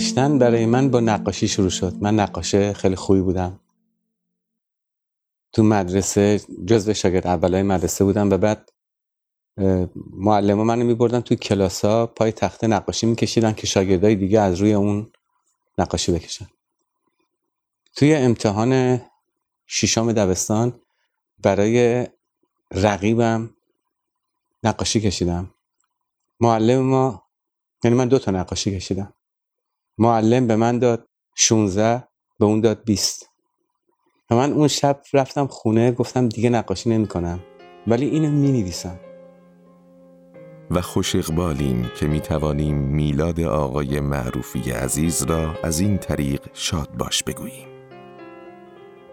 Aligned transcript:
نوشتن 0.00 0.38
برای 0.38 0.66
من 0.66 0.90
با 0.90 1.00
نقاشی 1.00 1.48
شروع 1.48 1.70
شد. 1.70 1.94
من 2.00 2.14
نقاشه 2.14 2.72
خیلی 2.72 2.96
خوبی 2.96 3.20
بودم. 3.20 3.60
تو 5.52 5.62
مدرسه 5.62 6.40
جزو 6.66 6.94
شاگرد 6.94 7.26
اولای 7.26 7.62
مدرسه 7.62 8.04
بودم 8.04 8.30
و 8.30 8.38
بعد 8.38 8.70
معلم 10.12 10.62
منو 10.62 10.84
میبردن 10.84 11.20
توی 11.20 11.68
ها 11.82 12.06
پای 12.06 12.32
تخت 12.32 12.64
نقاشی 12.64 13.06
میکشیدن 13.06 13.52
که 13.52 13.66
شاگردای 13.66 14.14
دیگه 14.14 14.40
از 14.40 14.60
روی 14.60 14.72
اون 14.72 15.12
نقاشی 15.78 16.12
بکشن. 16.12 16.46
توی 17.96 18.14
امتحان 18.14 19.00
شیشام 19.66 20.12
دبستان 20.12 20.80
برای 21.38 22.06
رقیبم 22.72 23.56
نقاشی 24.62 25.00
کشیدم. 25.00 25.54
معلم 26.40 26.80
ما 26.80 27.22
یعنی 27.84 27.96
من 27.96 28.08
دو 28.08 28.18
تا 28.18 28.30
نقاشی 28.30 28.76
کشیدم. 28.76 29.14
معلم 30.00 30.46
به 30.46 30.56
من 30.56 30.78
داد 30.78 31.08
16 31.36 32.04
به 32.38 32.44
اون 32.44 32.60
داد 32.60 32.84
20 32.84 33.30
و 34.30 34.36
من 34.36 34.52
اون 34.52 34.68
شب 34.68 35.00
رفتم 35.12 35.46
خونه 35.46 35.92
گفتم 35.92 36.28
دیگه 36.28 36.50
نقاشی 36.50 36.90
نمی 36.90 37.06
کنم 37.06 37.40
ولی 37.86 38.06
اینو 38.06 38.30
می 38.30 38.52
نویسم 38.52 39.00
و 40.70 40.80
خوش 40.80 41.16
اقبالیم 41.16 41.90
که 41.96 42.06
می 42.06 42.20
توانیم 42.20 42.76
میلاد 42.76 43.40
آقای 43.40 44.00
معروفی 44.00 44.70
عزیز 44.70 45.22
را 45.22 45.54
از 45.62 45.80
این 45.80 45.98
طریق 45.98 46.40
شاد 46.52 46.88
باش 46.98 47.22
بگوییم. 47.22 47.68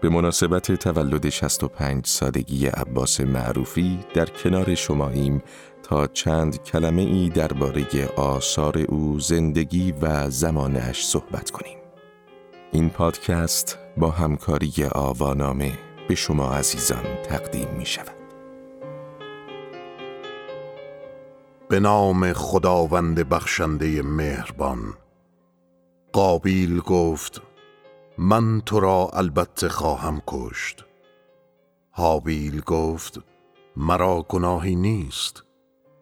به 0.00 0.08
مناسبت 0.08 0.72
تولد 0.72 1.28
65 1.28 2.06
سالگی 2.06 2.66
عباس 2.66 3.20
معروفی 3.20 3.98
در 4.14 4.26
کنار 4.26 4.74
شماییم 4.74 5.42
تا 5.88 6.06
چند 6.06 6.62
کلمه 6.62 7.02
ای 7.02 7.28
درباره 7.28 8.08
آثار 8.16 8.78
او 8.78 9.20
زندگی 9.20 9.92
و 9.92 10.30
زمانش 10.30 11.04
صحبت 11.04 11.50
کنیم. 11.50 11.78
این 12.72 12.90
پادکست 12.90 13.78
با 13.96 14.10
همکاری 14.10 14.72
آوانامه 14.92 15.78
به 16.08 16.14
شما 16.14 16.52
عزیزان 16.52 17.04
تقدیم 17.24 17.68
می 17.78 17.86
شود. 17.86 18.16
به 21.68 21.80
نام 21.80 22.32
خداوند 22.32 23.28
بخشنده 23.28 24.02
مهربان 24.02 24.94
قابیل 26.12 26.80
گفت 26.80 27.42
من 28.18 28.60
تو 28.60 28.80
را 28.80 29.10
البته 29.12 29.68
خواهم 29.68 30.22
کشت 30.26 30.84
حابیل 31.90 32.60
گفت 32.60 33.20
مرا 33.76 34.26
گناهی 34.28 34.76
نیست 34.76 35.47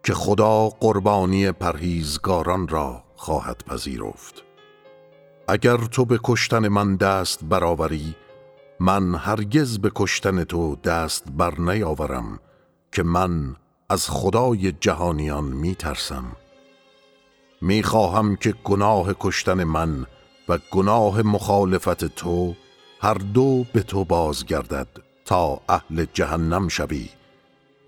که 0.06 0.14
خدا 0.14 0.68
قربانی 0.68 1.52
پرهیزگاران 1.52 2.68
را 2.68 3.02
خواهد 3.16 3.64
پذیرفت. 3.66 4.44
اگر 5.48 5.76
تو 5.76 6.04
به 6.04 6.20
کشتن 6.24 6.68
من 6.68 6.96
دست 6.96 7.44
برآوری 7.44 8.14
من 8.80 9.14
هرگز 9.14 9.78
به 9.78 9.90
کشتن 9.94 10.44
تو 10.44 10.76
دست 10.76 11.24
بر 11.36 11.60
نیاورم 11.60 12.38
که 12.92 13.02
من 13.02 13.56
از 13.88 14.10
خدای 14.10 14.72
جهانیان 14.72 15.44
می 15.44 15.74
ترسم 15.74 16.24
می 17.60 17.82
خواهم 17.82 18.36
که 18.36 18.54
گناه 18.64 19.14
کشتن 19.20 19.64
من 19.64 20.06
و 20.48 20.58
گناه 20.70 21.22
مخالفت 21.22 22.04
تو 22.04 22.54
هر 23.00 23.14
دو 23.14 23.64
به 23.72 23.82
تو 23.82 24.04
بازگردد 24.04 24.88
تا 25.24 25.60
اهل 25.68 26.06
جهنم 26.12 26.68
شوی 26.68 27.08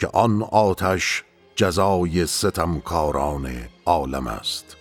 که 0.00 0.08
آن 0.12 0.42
آتش 0.42 1.24
جزای 1.60 2.26
ستمکاران 2.26 3.68
عالم 3.86 4.26
است. 4.26 4.76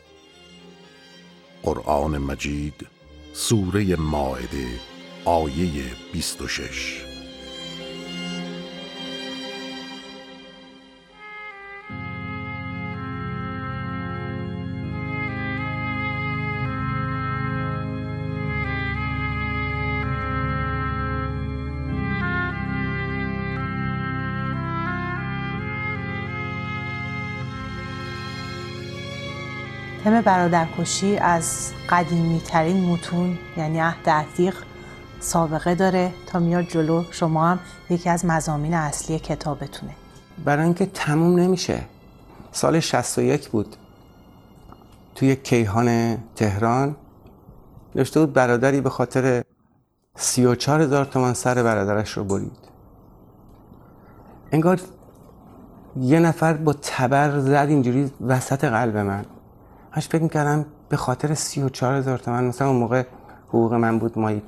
قرآن 1.63 2.17
مجید 2.17 2.87
سوره 3.33 3.95
ماعده 3.95 4.67
آیه 5.25 5.83
26 6.13 7.06
تم 30.07 30.21
برادرکشی 30.21 31.17
از 31.17 31.71
قدیمی 31.89 32.39
ترین 32.39 32.85
متون 32.85 33.37
یعنی 33.57 33.79
عهد 33.79 34.09
عتیق 34.09 34.55
سابقه 35.19 35.75
داره 35.75 36.13
تا 36.25 36.39
میاد 36.39 36.63
جلو. 36.63 37.03
شما 37.11 37.47
هم 37.47 37.59
یکی 37.89 38.09
از 38.09 38.25
مزامین 38.25 38.73
اصلی 38.73 39.19
کتابتونه. 39.19 39.91
برای 40.45 40.63
اینکه 40.63 40.85
تموم 40.85 41.39
نمیشه. 41.39 41.81
سال 42.51 42.79
61 42.79 43.49
بود. 43.49 43.75
توی 45.15 45.35
کیهان 45.35 46.17
تهران 46.35 46.95
نوشته 47.95 48.19
بود 48.19 48.33
برادری 48.33 48.81
به 48.81 48.89
خاطر 48.89 49.43
34 50.15 50.81
هزار 50.81 51.05
تومن 51.05 51.33
سر 51.33 51.63
برادرش 51.63 52.11
رو 52.11 52.23
برید. 52.23 52.57
انگار 54.51 54.79
یه 55.97 56.19
نفر 56.19 56.53
با 56.53 56.73
تبر 56.73 57.39
زد 57.39 57.65
اینجوری 57.69 58.11
وسط 58.27 58.63
قلب 58.65 58.97
من. 58.97 59.25
هاش 59.97 60.07
فکر 60.07 60.23
می‌کردم 60.23 60.65
به 60.89 60.97
خاطر 60.97 61.33
سی 61.33 61.61
و 61.61 61.69
چهار 61.69 61.95
هزار 61.95 62.17
تومن 62.17 62.43
مثلا 62.43 62.67
اون 62.67 62.77
موقع 62.77 63.03
حقوق 63.47 63.73
من 63.73 63.99
بود 63.99 64.17
مایی 64.17 64.41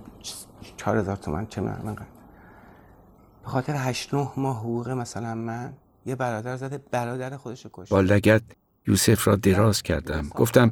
چهار 0.77 0.97
هزار 0.97 1.15
تومن 1.15 1.45
چه 1.45 1.61
من 1.61 1.95
به 3.43 3.49
خاطر 3.49 3.73
هشت 3.77 4.13
نه 4.13 4.31
ماه 4.37 4.57
حقوق 4.57 4.89
مثلا 4.89 5.35
من 5.35 5.73
یه 6.05 6.15
برادر 6.15 6.57
زده 6.57 6.77
برادر 6.91 7.37
خودش 7.37 7.67
کشت. 7.73 7.89
با 7.89 8.01
لگت 8.01 8.41
یوسف 8.87 9.27
را 9.27 9.35
دراز 9.35 9.81
کردم. 9.81 10.29
گفتم 10.35 10.71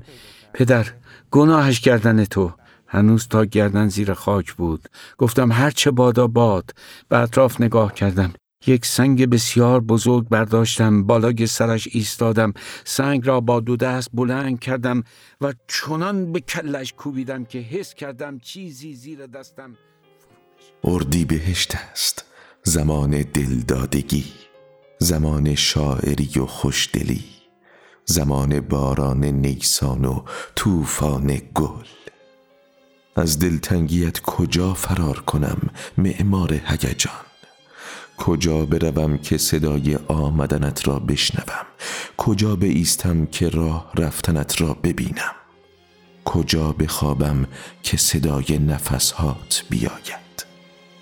پدر 0.54 0.86
گناهش 1.32 1.80
کردن 1.80 2.26
تو. 2.26 2.52
هنوز 2.88 3.28
تا 3.28 3.46
گردن 3.46 3.88
زیر 3.88 4.14
خاک 4.14 4.54
بود. 4.54 4.90
گفتم 5.18 5.52
هر 5.52 5.72
چه 5.72 5.92
بادا 5.92 6.28
باد. 6.28 6.72
به 7.10 7.18
اطراف 7.18 7.62
نگاه 7.62 7.94
کردم. 7.94 8.34
یک 8.66 8.86
سنگ 8.86 9.30
بسیار 9.30 9.80
بزرگ 9.80 10.28
برداشتم 10.30 11.04
بالای 11.04 11.48
سرش 11.48 11.88
ایستادم 11.92 12.54
سنگ 12.86 13.28
را 13.28 13.42
با 13.42 13.60
دو 13.60 13.76
دست 13.76 14.10
بلند 14.14 14.60
کردم 14.60 15.04
و 15.42 15.54
چنان 15.68 16.32
به 16.32 16.40
کلش 16.40 16.94
کوبیدم 16.94 17.46
که 17.46 17.60
حس 17.60 17.94
کردم 17.94 18.40
چیزی 18.40 18.94
زیر 18.94 19.28
دستم 19.28 19.78
اردی 20.84 21.26
بهشت 21.26 21.76
است 21.76 22.26
زمان 22.64 23.22
دلدادگی 23.22 24.26
زمان 25.00 25.56
شاعری 25.56 26.40
و 26.40 26.46
خوشدلی 26.46 27.24
زمان 28.06 28.60
باران 28.60 29.26
نیسان 29.26 30.06
و 30.06 30.24
طوفان 30.56 31.42
گل. 31.56 31.86
از 33.16 33.40
دلتنگیت 33.40 34.20
کجا 34.20 34.74
فرار 34.74 35.20
کنم 35.20 35.70
معمار 35.98 36.54
هیجان؟ 36.54 37.27
کجا 38.18 38.66
بروم 38.66 39.18
که 39.18 39.38
صدای 39.38 39.96
آمدنت 40.08 40.88
را 40.88 41.00
بشنوم؟ 41.00 41.66
کجا 42.18 42.58
ایستم 42.62 43.26
که 43.26 43.50
راه 43.50 43.92
رفتنت 43.98 44.62
را 44.62 44.74
ببینم؟ 44.74 45.36
کجا 46.26 46.72
بخوابم 46.72 47.48
که 47.84 47.98
صدای 47.98 48.60
نفسهات 48.60 49.64
بیاید؟ 49.70 50.46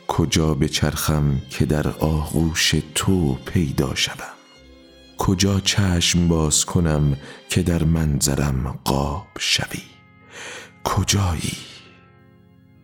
کجا 0.07 0.53
بچرخم 0.53 1.41
که 1.49 1.65
در 1.65 1.87
آغوش 1.87 2.75
تو 2.95 3.33
پیدا 3.33 3.95
شوم؟ 3.95 4.35
کجا 5.17 5.59
چشم 5.59 6.27
باز 6.27 6.65
کنم 6.65 7.17
که 7.49 7.63
در 7.63 7.83
منظرم 7.83 8.79
قاب 8.83 9.27
شوی؟ 9.39 9.81
کجایی؟ 10.83 11.57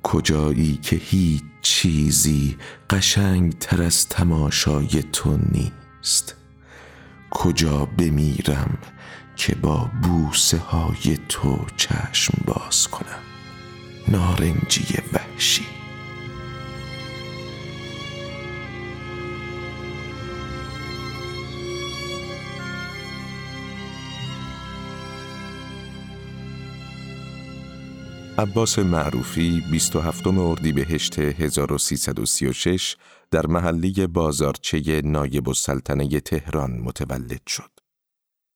کجایی 0.03 0.79
که 0.81 0.95
هیچ 0.95 1.43
چیزی 1.61 2.57
قشنگ 2.89 3.57
تر 3.57 3.83
از 3.83 4.07
تماشای 4.07 5.03
تو 5.13 5.39
نیست. 5.51 6.35
کجا 7.31 7.85
بمیرم 7.85 8.77
که 9.35 9.55
با 9.55 9.89
بوسه 10.03 10.57
های 10.57 11.17
تو 11.29 11.65
چشم 11.77 12.33
باز 12.45 12.87
کنم؟ 12.87 13.21
نارنجی 14.07 14.97
وحشی. 15.13 15.80
عباس 28.41 28.79
معروفی 28.79 29.63
27 29.71 30.27
اردیبهشت 30.27 31.19
1336 31.19 32.95
در 33.31 33.47
محلی 33.47 34.07
بازارچه 34.07 35.01
نایب 35.01 35.49
السلطنه 35.49 36.19
تهران 36.19 36.71
متولد 36.71 37.41
شد. 37.47 37.71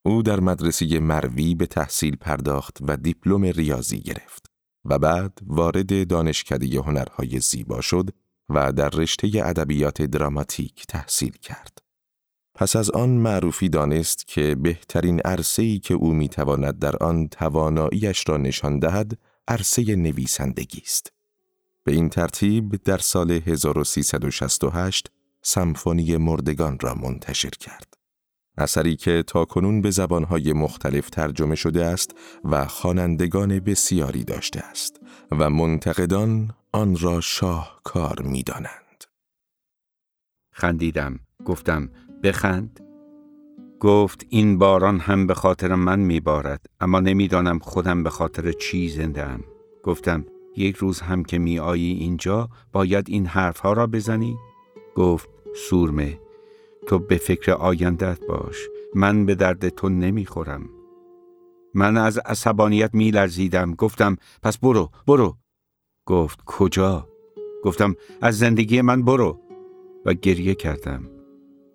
او 0.05 0.23
در 0.23 0.39
مدرسه 0.39 0.99
مروی 0.99 1.55
به 1.55 1.65
تحصیل 1.65 2.15
پرداخت 2.15 2.77
و 2.81 2.97
دیپلم 2.97 3.43
ریاضی 3.43 3.99
گرفت 3.99 4.45
و 4.85 4.99
بعد 4.99 5.39
وارد 5.47 6.07
دانشکده 6.07 6.81
هنرهای 6.81 7.39
زیبا 7.39 7.81
شد 7.81 8.09
و 8.49 8.71
در 8.71 8.89
رشته 8.89 9.31
ادبیات 9.35 10.01
دراماتیک 10.01 10.85
تحصیل 10.87 11.37
کرد. 11.41 11.77
پس 12.55 12.75
از 12.75 12.91
آن 12.91 13.09
معروفی 13.09 13.69
دانست 13.69 14.27
که 14.27 14.55
بهترین 14.55 15.19
عرصه‌ای 15.19 15.79
که 15.79 15.93
او 15.93 16.13
می‌تواند 16.13 16.79
در 16.79 16.95
آن 16.95 17.27
تواناییش 17.27 18.29
را 18.29 18.37
نشان 18.37 18.79
دهد 18.79 19.17
عرصه 19.47 19.95
نویسندگی 19.95 20.81
است. 20.85 21.11
به 21.83 21.91
این 21.91 22.09
ترتیب 22.09 22.83
در 22.83 22.97
سال 22.97 23.31
1368 23.31 25.11
سمفونی 25.41 26.17
مردگان 26.17 26.77
را 26.81 26.93
منتشر 26.93 27.49
کرد. 27.49 27.93
اثری 28.57 28.95
که 28.95 29.23
تا 29.27 29.45
کنون 29.45 29.81
به 29.81 29.91
زبانهای 29.91 30.53
مختلف 30.53 31.09
ترجمه 31.09 31.55
شده 31.55 31.85
است 31.85 32.15
و 32.43 32.65
خوانندگان 32.65 33.59
بسیاری 33.59 34.23
داشته 34.23 34.59
است 34.59 34.99
و 35.31 35.49
منتقدان 35.49 36.53
آن 36.71 36.97
را 36.97 37.21
شاهکار 37.21 38.21
می 38.21 38.43
دانند. 38.43 39.03
خندیدم. 40.51 41.19
گفتم 41.45 41.89
بخند. 42.23 42.84
گفت 43.79 44.25
این 44.29 44.57
باران 44.57 44.99
هم 44.99 45.27
به 45.27 45.33
خاطر 45.33 45.75
من 45.75 45.99
می 45.99 46.19
بارد 46.19 46.65
اما 46.79 46.99
نمی‌دانم 46.99 47.59
خودم 47.59 48.03
به 48.03 48.09
خاطر 48.09 48.51
چی 48.51 48.89
زنده 48.89 49.23
ام. 49.23 49.43
گفتم 49.83 50.25
یک 50.57 50.75
روز 50.75 50.99
هم 50.99 51.23
که 51.23 51.37
می 51.37 51.59
آیی 51.59 51.93
اینجا 51.93 52.49
باید 52.71 53.09
این 53.09 53.25
حرفها 53.25 53.73
را 53.73 53.87
بزنی؟ 53.87 54.37
گفت 54.95 55.29
سورمه 55.69 56.19
تو 56.87 56.99
به 56.99 57.17
فکر 57.17 57.51
آیندت 57.51 58.19
باش 58.27 58.55
من 58.95 59.25
به 59.25 59.35
درد 59.35 59.69
تو 59.69 59.89
نمی‌خورم. 59.89 60.69
من 61.73 61.97
از 61.97 62.17
عصبانیت 62.17 62.89
می 62.93 63.11
لرزیدم 63.11 63.73
گفتم 63.73 64.15
پس 64.43 64.57
برو 64.57 64.89
برو. 65.07 65.37
گفت 66.05 66.39
کجا؟ 66.45 67.07
گفتم 67.63 67.95
از 68.21 68.37
زندگی 68.37 68.81
من 68.81 69.01
برو. 69.01 69.39
و 70.05 70.13
گریه 70.13 70.55
کردم. 70.55 71.09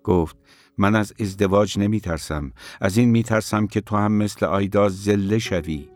گفت 0.05 0.37
من 0.81 0.97
از 0.97 1.13
ازدواج 1.21 1.79
نمی 1.79 2.01
ترسم 2.01 2.53
از 2.81 2.99
این 2.99 3.09
می 3.11 3.23
ترسم 3.23 3.67
که 3.67 3.81
تو 3.81 3.97
هم 3.97 4.13
مثل 4.13 4.47
آیدا 4.47 4.89
زله 4.89 5.39
شوی 5.39 5.89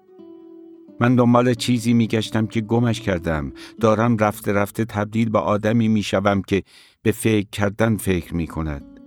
من 1.00 1.16
دنبال 1.16 1.54
چیزی 1.54 1.92
می 1.92 2.06
گشتم 2.06 2.46
که 2.46 2.60
گمش 2.60 3.00
کردم 3.00 3.52
دارم 3.80 4.16
رفته 4.16 4.52
رفته 4.52 4.84
تبدیل 4.84 5.28
به 5.28 5.38
آدمی 5.38 5.88
می 5.88 6.02
شوم 6.02 6.42
که 6.42 6.62
به 7.02 7.12
فکر 7.12 7.46
کردن 7.52 7.96
فکر 7.96 8.34
می 8.34 8.46
کند 8.46 9.00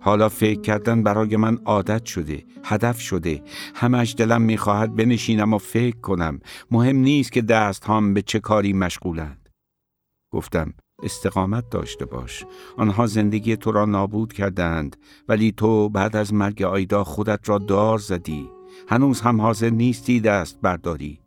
حالا 0.00 0.28
فکر 0.28 0.60
کردن 0.60 1.02
برای 1.02 1.36
من 1.36 1.58
عادت 1.64 2.04
شده، 2.04 2.44
هدف 2.64 3.00
شده. 3.00 3.42
همش 3.74 4.14
دلم 4.18 4.42
می‌خواهد 4.42 4.96
بنشینم 4.96 5.54
و 5.54 5.58
فکر 5.58 5.96
کنم. 5.96 6.40
مهم 6.70 6.96
نیست 6.96 7.32
که 7.32 7.42
دست 7.42 7.84
هم 7.84 8.14
به 8.14 8.22
چه 8.22 8.40
کاری 8.40 8.72
مشغولند. 8.72 9.48
گفتم 10.30 10.74
استقامت 11.04 11.70
داشته 11.70 12.04
باش. 12.04 12.44
آنها 12.76 13.06
زندگی 13.06 13.56
تو 13.56 13.72
را 13.72 13.84
نابود 13.84 14.32
کردند 14.32 14.96
ولی 15.28 15.52
تو 15.52 15.88
بعد 15.88 16.16
از 16.16 16.34
مرگ 16.34 16.62
آیدا 16.62 17.04
خودت 17.04 17.48
را 17.48 17.58
دار 17.58 17.98
زدی. 17.98 18.50
هنوز 18.88 19.20
هم 19.20 19.40
حاضر 19.40 19.70
نیستی 19.70 20.20
دست 20.20 20.58
برداری. 20.62 21.20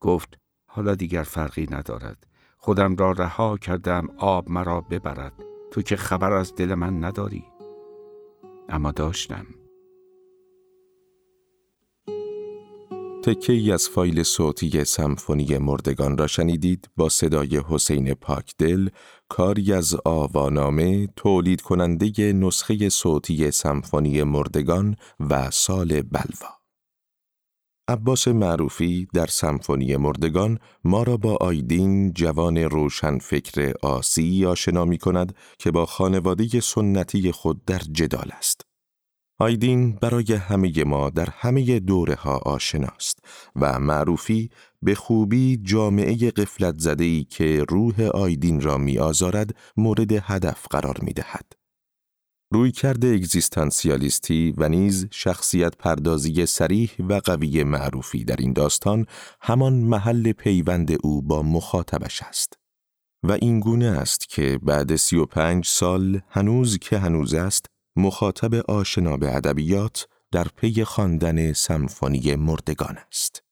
گفت 0.00 0.38
حالا 0.66 0.94
دیگر 0.94 1.22
فرقی 1.22 1.66
ندارد. 1.70 2.26
خودم 2.56 2.96
را 2.96 3.12
رها 3.12 3.56
کردم 3.56 4.08
آب 4.16 4.50
مرا 4.50 4.80
ببرد. 4.80 5.32
تو 5.70 5.82
که 5.82 5.96
خبر 5.96 6.32
از 6.32 6.54
دل 6.54 6.74
من 6.74 7.04
نداری. 7.04 7.44
اما 8.68 8.92
داشتم 8.92 9.46
تکه 13.22 13.52
ای 13.52 13.72
از 13.72 13.88
فایل 13.88 14.22
صوتی 14.22 14.84
سمفونی 14.84 15.58
مردگان 15.58 16.18
را 16.18 16.26
شنیدید 16.26 16.90
با 16.96 17.08
صدای 17.08 17.60
حسین 17.68 18.14
پاکدل 18.14 18.88
کاری 19.28 19.72
از 19.72 19.96
آوانامه 20.04 21.06
تولید 21.16 21.60
کننده 21.60 22.32
نسخه 22.32 22.88
صوتی 22.88 23.50
سمفونی 23.50 24.22
مردگان 24.22 24.96
و 25.20 25.50
سال 25.50 26.02
بلوا 26.02 26.62
عباس 27.88 28.28
معروفی 28.28 29.08
در 29.14 29.26
سمفونی 29.26 29.96
مردگان 29.96 30.58
ما 30.84 31.02
را 31.02 31.16
با 31.16 31.36
آیدین 31.40 32.12
جوان 32.12 32.58
روشن 32.58 33.18
فکر 33.18 33.72
آسی 33.82 34.46
آشنا 34.46 34.84
می 34.84 34.98
کند 34.98 35.34
که 35.58 35.70
با 35.70 35.86
خانواده 35.86 36.60
سنتی 36.60 37.32
خود 37.32 37.64
در 37.64 37.80
جدال 37.92 38.30
است. 38.38 38.71
آیدین 39.42 39.92
برای 39.92 40.32
همه 40.34 40.84
ما 40.84 41.10
در 41.10 41.28
همه 41.30 41.80
دوره 41.80 42.14
ها 42.14 42.36
آشناست 42.36 43.18
و 43.56 43.78
معروفی 43.78 44.50
به 44.82 44.94
خوبی 44.94 45.60
جامعه 45.62 46.30
قفلت 46.30 46.78
زده 46.78 47.04
ای 47.04 47.24
که 47.24 47.64
روح 47.68 48.00
آیدین 48.02 48.60
را 48.60 48.78
می 48.78 48.98
آزارد 48.98 49.56
مورد 49.76 50.12
هدف 50.12 50.66
قرار 50.70 50.98
می 51.02 51.12
دهد. 51.12 51.52
روی 52.52 52.72
کرده 52.72 53.08
اگزیستانسیالیستی 53.08 54.54
و 54.56 54.68
نیز 54.68 55.08
شخصیت 55.10 55.76
پردازی 55.76 56.46
سریح 56.46 56.90
و 57.08 57.20
قوی 57.24 57.64
معروفی 57.64 58.24
در 58.24 58.36
این 58.38 58.52
داستان 58.52 59.06
همان 59.40 59.72
محل 59.72 60.32
پیوند 60.32 60.96
او 61.02 61.22
با 61.22 61.42
مخاطبش 61.42 62.22
است. 62.22 62.58
و 63.22 63.32
این 63.32 63.60
گونه 63.60 63.86
است 63.86 64.28
که 64.28 64.58
بعد 64.62 64.96
سی 64.96 65.16
و 65.16 65.26
پنج 65.26 65.66
سال 65.66 66.20
هنوز 66.28 66.78
که 66.78 66.98
هنوز 66.98 67.34
است 67.34 67.71
مخاطب 67.96 68.54
آشنا 68.54 69.16
به 69.16 69.36
ادبیات 69.36 70.08
در 70.30 70.46
پی 70.56 70.84
خواندن 70.84 71.52
سمفونی 71.52 72.36
مردگان 72.36 72.98
است. 73.08 73.42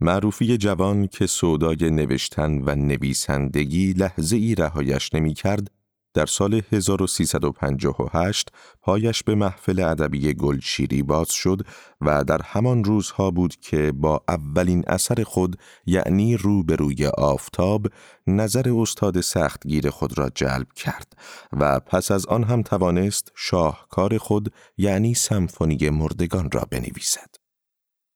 معروفی 0.00 0.56
جوان 0.56 1.06
که 1.06 1.26
سودای 1.26 1.90
نوشتن 1.90 2.62
و 2.62 2.74
نویسندگی 2.74 3.92
لحظه 3.92 4.36
ای 4.36 4.54
رهایش 4.54 5.14
نمی 5.14 5.34
کرد 5.34 5.70
در 6.14 6.26
سال 6.26 6.62
1358 6.72 8.48
پایش 8.82 9.22
به 9.22 9.34
محفل 9.34 9.80
ادبی 9.80 10.34
گلشیری 10.34 11.02
باز 11.02 11.30
شد 11.30 11.66
و 12.00 12.24
در 12.24 12.42
همان 12.42 12.84
روزها 12.84 13.30
بود 13.30 13.56
که 13.56 13.92
با 13.92 14.22
اولین 14.28 14.84
اثر 14.86 15.22
خود 15.22 15.58
یعنی 15.86 16.36
روبروی 16.36 17.06
آفتاب 17.06 17.86
نظر 18.26 18.72
استاد 18.76 19.20
سختگیر 19.20 19.90
خود 19.90 20.18
را 20.18 20.30
جلب 20.34 20.72
کرد 20.72 21.12
و 21.52 21.80
پس 21.80 22.10
از 22.10 22.26
آن 22.26 22.44
هم 22.44 22.62
توانست 22.62 23.32
شاهکار 23.36 24.18
خود 24.18 24.52
یعنی 24.76 25.14
سمفونی 25.14 25.90
مردگان 25.90 26.50
را 26.50 26.66
بنویسد. 26.70 27.34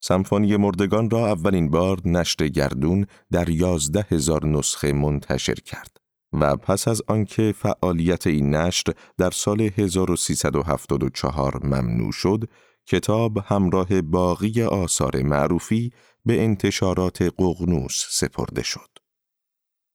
سمفونی 0.01 0.57
مردگان 0.57 1.11
را 1.11 1.27
اولین 1.27 1.71
بار 1.71 1.99
نشر 2.05 2.49
گردون 2.49 3.07
در 3.33 3.49
یازده 3.49 4.07
هزار 4.11 4.47
نسخه 4.47 4.93
منتشر 4.93 5.55
کرد. 5.55 6.08
و 6.33 6.57
پس 6.57 6.89
از 6.89 7.03
آنکه 7.07 7.55
فعالیت 7.57 8.27
این 8.27 8.55
نشر 8.55 8.93
در 9.19 9.31
سال 9.31 9.61
1374 9.61 11.67
ممنوع 11.67 12.13
شد، 12.13 12.45
کتاب 12.87 13.39
همراه 13.39 14.03
باقی 14.03 14.63
آثار 14.63 15.23
معروفی 15.23 15.93
به 16.25 16.43
انتشارات 16.43 17.23
قغنوس 17.23 18.07
سپرده 18.11 18.63
شد. 18.63 18.89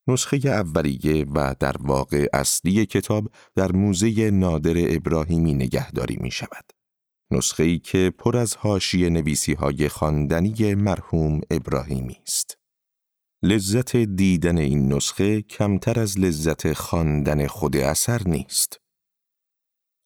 نسخه 0.08 0.40
اولیه 0.46 1.26
و 1.36 1.56
در 1.60 1.76
واقع 1.80 2.28
اصلی 2.34 2.86
کتاب 2.86 3.32
در 3.56 3.72
موزه 3.72 4.32
نادر 4.32 4.74
ابراهیمی 4.78 5.54
نگهداری 5.54 6.18
می 6.22 6.32
شود. 6.32 6.66
نسخه 7.32 7.64
ای 7.64 7.80
که 7.80 8.14
پر 8.18 8.38
از 8.38 8.56
حاشیه 8.56 9.10
نویسی 9.10 9.54
های 9.54 9.90
خواندنی 9.90 10.76
مرحوم 10.76 11.42
ابراهیمی 11.52 12.18
است. 12.28 12.63
لذت 13.46 13.96
دیدن 13.96 14.58
این 14.58 14.94
نسخه 14.94 15.42
کمتر 15.42 16.00
از 16.00 16.20
لذت 16.20 16.74
خواندن 16.74 17.48
خود 17.48 17.78
اثر 17.78 18.22
نیست. 18.26 18.78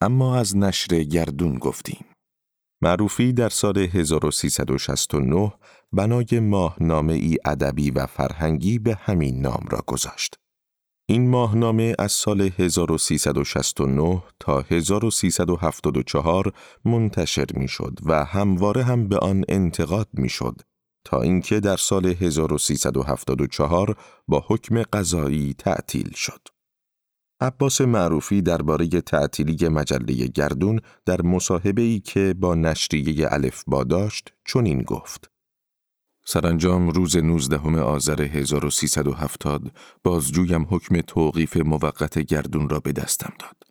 اما 0.01 0.37
از 0.37 0.57
نشر 0.57 1.03
گردون 1.03 1.57
گفتیم. 1.57 2.05
معروفی 2.81 3.33
در 3.33 3.49
سال 3.49 3.77
1369 3.77 5.53
بنای 5.91 6.39
ماهنامه 6.41 7.13
ای 7.13 7.37
ادبی 7.45 7.91
و 7.91 8.05
فرهنگی 8.05 8.79
به 8.79 8.95
همین 8.95 9.41
نام 9.41 9.65
را 9.69 9.83
گذاشت. 9.87 10.35
این 11.09 11.29
ماهنامه 11.29 11.95
از 11.99 12.11
سال 12.11 12.41
1369 12.41 14.23
تا 14.39 14.61
1374 14.61 16.53
منتشر 16.85 17.45
می 17.53 17.67
شد 17.67 17.99
و 18.03 18.25
همواره 18.25 18.83
هم 18.83 19.07
به 19.07 19.17
آن 19.17 19.43
انتقاد 19.49 20.07
می 20.13 20.29
شد 20.29 20.61
تا 21.07 21.21
اینکه 21.21 21.59
در 21.59 21.77
سال 21.77 22.05
1374 22.05 23.95
با 24.27 24.43
حکم 24.47 24.83
قضایی 24.83 25.55
تعطیل 25.57 26.11
شد. 26.13 26.47
عباس 27.41 27.81
معروفی 27.81 28.41
درباره 28.41 28.87
تعطیلی 28.87 29.67
مجله 29.67 30.27
گردون 30.27 30.79
در 31.05 31.21
مصاحبه 31.21 31.81
ای 31.81 31.99
که 31.99 32.35
با 32.39 32.55
نشریه 32.55 33.27
الف 33.31 33.63
با 33.67 33.83
داشت 33.83 34.33
چنین 34.45 34.81
گفت: 34.81 35.31
سرانجام 36.25 36.89
روز 36.89 37.17
19 37.17 37.81
آذر 37.81 38.21
1370 38.21 39.71
بازجویم 40.03 40.67
حکم 40.69 41.01
توقیف 41.01 41.57
موقت 41.57 42.19
گردون 42.19 42.69
را 42.69 42.79
به 42.79 42.91
دستم 42.91 43.33
داد. 43.39 43.66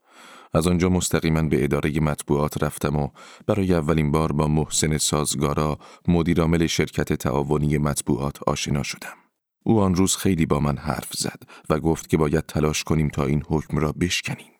از 0.56 0.66
آنجا 0.66 0.88
مستقیما 0.88 1.42
به 1.42 1.64
اداره 1.64 2.00
مطبوعات 2.00 2.62
رفتم 2.62 2.96
و 2.96 3.08
برای 3.46 3.74
اولین 3.74 4.10
بار 4.10 4.32
با 4.32 4.48
محسن 4.48 4.98
سازگارا 4.98 5.78
مدیرعامل 6.08 6.66
شرکت 6.66 7.12
تعاونی 7.12 7.78
مطبوعات 7.78 8.42
آشنا 8.42 8.82
شدم. 8.82 9.16
او 9.64 9.80
آن 9.80 9.94
روز 9.94 10.16
خیلی 10.16 10.46
با 10.46 10.60
من 10.60 10.76
حرف 10.76 11.12
زد 11.12 11.42
و 11.70 11.80
گفت 11.80 12.08
که 12.08 12.16
باید 12.16 12.46
تلاش 12.46 12.84
کنیم 12.84 13.08
تا 13.08 13.24
این 13.24 13.42
حکم 13.48 13.78
را 13.78 13.92
بشکنیم. 13.92 14.52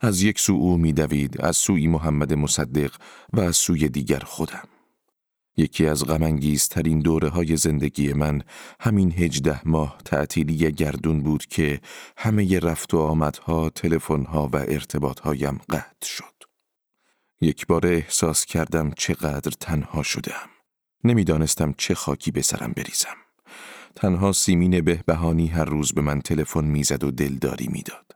از 0.00 0.22
یک 0.22 0.40
سو 0.40 0.52
او 0.52 0.76
میدوید، 0.76 1.40
از 1.40 1.56
سوی 1.56 1.86
محمد 1.86 2.34
مصدق 2.34 2.92
و 3.32 3.40
از 3.40 3.56
سوی 3.56 3.88
دیگر 3.88 4.18
خودم. 4.18 4.68
یکی 5.56 5.86
از 5.86 6.04
غمانگیزترین 6.04 6.98
دوره 6.98 7.28
های 7.28 7.56
زندگی 7.56 8.12
من 8.12 8.42
همین 8.80 9.12
هجده 9.12 9.68
ماه 9.68 9.98
تعطیلی 10.04 10.72
گردون 10.72 11.22
بود 11.22 11.46
که 11.46 11.80
همه 12.16 12.58
رفت 12.58 12.94
و 12.94 12.98
آمدها، 12.98 13.70
تلفن‌ها 13.70 14.48
و 14.52 14.56
ارتباطهایم 14.56 15.60
قطع 15.70 16.06
شد. 16.06 16.24
یک 17.40 17.66
بار 17.66 17.86
احساس 17.86 18.44
کردم 18.44 18.90
چقدر 18.96 19.52
تنها 19.60 20.02
شدم. 20.02 20.48
نمی‌دانستم 21.04 21.74
چه 21.78 21.94
خاکی 21.94 22.30
به 22.30 22.42
سرم 22.42 22.72
بریزم. 22.76 23.16
تنها 23.94 24.32
سیمین 24.32 24.80
بهبهانی 24.80 25.46
هر 25.46 25.64
روز 25.64 25.92
به 25.92 26.00
من 26.00 26.20
تلفن 26.20 26.64
می‌زد 26.64 27.04
و 27.04 27.10
دلداری 27.10 27.68
می‌داد. 27.72 28.12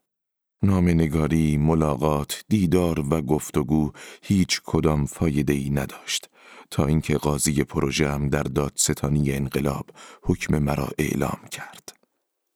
نگاری، 0.63 1.57
ملاقات، 1.57 2.45
دیدار 2.49 3.01
و 3.01 3.23
گفتگو 3.23 3.93
هیچ 4.23 4.61
کدام 4.65 5.07
فایده 5.07 5.53
ای 5.53 5.71
نداشت 5.71 6.29
تا 6.71 6.87
اینکه 6.87 7.17
قاضی 7.17 7.65
پروژه 7.65 8.29
در 8.29 8.43
دادستانی 8.43 9.33
انقلاب 9.33 9.91
حکم 10.23 10.59
مرا 10.59 10.89
اعلام 10.99 11.41
کرد. 11.51 11.97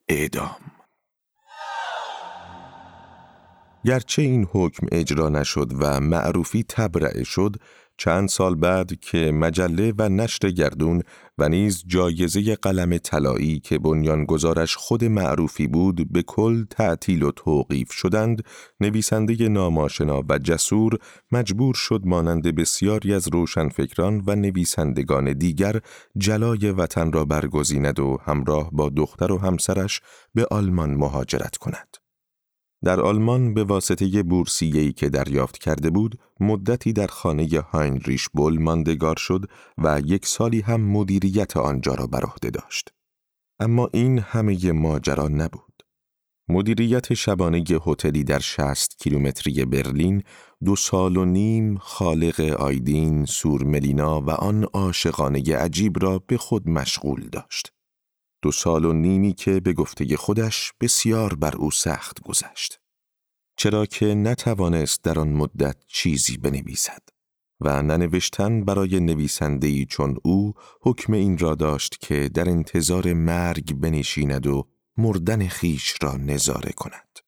اعدام. 0.09 0.57
گرچه 3.85 4.23
این 4.23 4.49
حکم 4.53 4.87
اجرا 4.93 5.29
نشد 5.29 5.73
و 5.79 6.01
معروفی 6.01 6.65
تبرعه 6.69 7.25
شد 7.25 7.57
چند 8.01 8.29
سال 8.29 8.55
بعد 8.55 9.01
که 9.01 9.33
مجله 9.33 9.93
و 9.99 10.09
نشر 10.09 10.51
گردون 10.51 11.03
و 11.39 11.49
نیز 11.49 11.85
جایزه 11.87 12.55
قلم 12.55 12.99
طلایی 12.99 13.61
که 13.61 13.79
بنیانگذارش 13.79 14.77
خود 14.77 15.05
معروفی 15.05 15.67
بود 15.67 16.13
به 16.13 16.23
کل 16.23 16.65
تعطیل 16.65 17.23
و 17.23 17.31
توقیف 17.31 17.93
شدند 17.93 18.45
نویسنده 18.81 19.49
ناماشنا 19.49 20.23
و 20.29 20.39
جسور 20.39 20.99
مجبور 21.33 21.75
شد 21.75 22.01
مانند 22.05 22.55
بسیاری 22.55 23.15
از 23.15 23.29
روشنفکران 23.29 24.23
و 24.27 24.35
نویسندگان 24.35 25.33
دیگر 25.33 25.81
جلای 26.17 26.71
وطن 26.71 27.13
را 27.13 27.25
برگزیند 27.25 28.01
و 28.01 28.19
همراه 28.25 28.71
با 28.73 28.89
دختر 28.89 29.33
و 29.33 29.39
همسرش 29.39 30.01
به 30.35 30.47
آلمان 30.51 30.95
مهاجرت 30.95 31.57
کند. 31.57 32.00
در 32.85 33.01
آلمان 33.01 33.55
به 33.55 33.65
واسطه 33.65 34.23
بورسیه‌ای 34.23 34.93
که 34.93 35.09
دریافت 35.09 35.59
کرده 35.59 35.91
بود، 35.91 36.19
مدتی 36.41 36.93
در 36.93 37.07
خانه 37.07 37.49
هاینریش 37.61 38.29
بول 38.29 38.59
ماندگار 38.59 39.17
شد 39.17 39.51
و 39.79 40.01
یک 40.05 40.27
سالی 40.27 40.61
هم 40.61 40.81
مدیریت 40.81 41.57
آنجا 41.57 41.95
را 41.95 42.07
بر 42.07 42.25
عهده 42.25 42.51
داشت. 42.51 42.93
اما 43.61 43.89
این 43.93 44.19
همه 44.19 44.73
ماجرا 44.73 45.29
نبود. 45.29 45.83
مدیریت 46.49 47.15
شبانه 47.15 47.65
هتلی 47.87 48.25
در 48.25 48.39
60 48.39 48.99
کیلومتری 48.99 49.65
برلین 49.65 50.23
دو 50.65 50.77
سال 50.77 51.17
و 51.17 51.25
نیم 51.25 51.79
خالق 51.79 52.41
آیدین، 52.41 53.25
سورملینا 53.25 54.21
و 54.21 54.31
آن 54.31 54.65
عاشقانه 54.65 55.57
عجیب 55.57 56.03
را 56.03 56.19
به 56.19 56.37
خود 56.37 56.69
مشغول 56.69 57.29
داشت. 57.33 57.73
دو 58.43 58.53
سال 58.53 58.85
و 58.85 58.93
نیمی 58.93 59.33
که 59.33 59.61
به 59.61 59.73
گفته 59.73 60.17
خودش 60.17 60.73
بسیار 60.81 61.35
بر 61.35 61.57
او 61.57 61.71
سخت 61.71 62.21
گذشت. 62.23 62.81
چرا 63.57 63.87
که 63.87 64.15
نتوانست 64.15 65.03
در 65.03 65.19
آن 65.19 65.29
مدت 65.29 65.77
چیزی 65.87 66.37
بنویسد 66.37 67.03
و 67.61 67.83
ننوشتن 67.83 68.65
برای 68.65 69.01
نویسندهی 69.01 69.87
چون 69.87 70.17
او 70.25 70.55
حکم 70.83 71.13
این 71.13 71.39
را 71.39 71.55
داشت 71.55 72.01
که 72.01 72.29
در 72.29 72.49
انتظار 72.49 73.13
مرگ 73.13 73.75
بنشیند 73.75 74.47
و 74.47 74.69
مردن 74.97 75.49
خیش 75.49 75.95
را 76.03 76.17
نظاره 76.17 76.73
کند. 76.73 77.19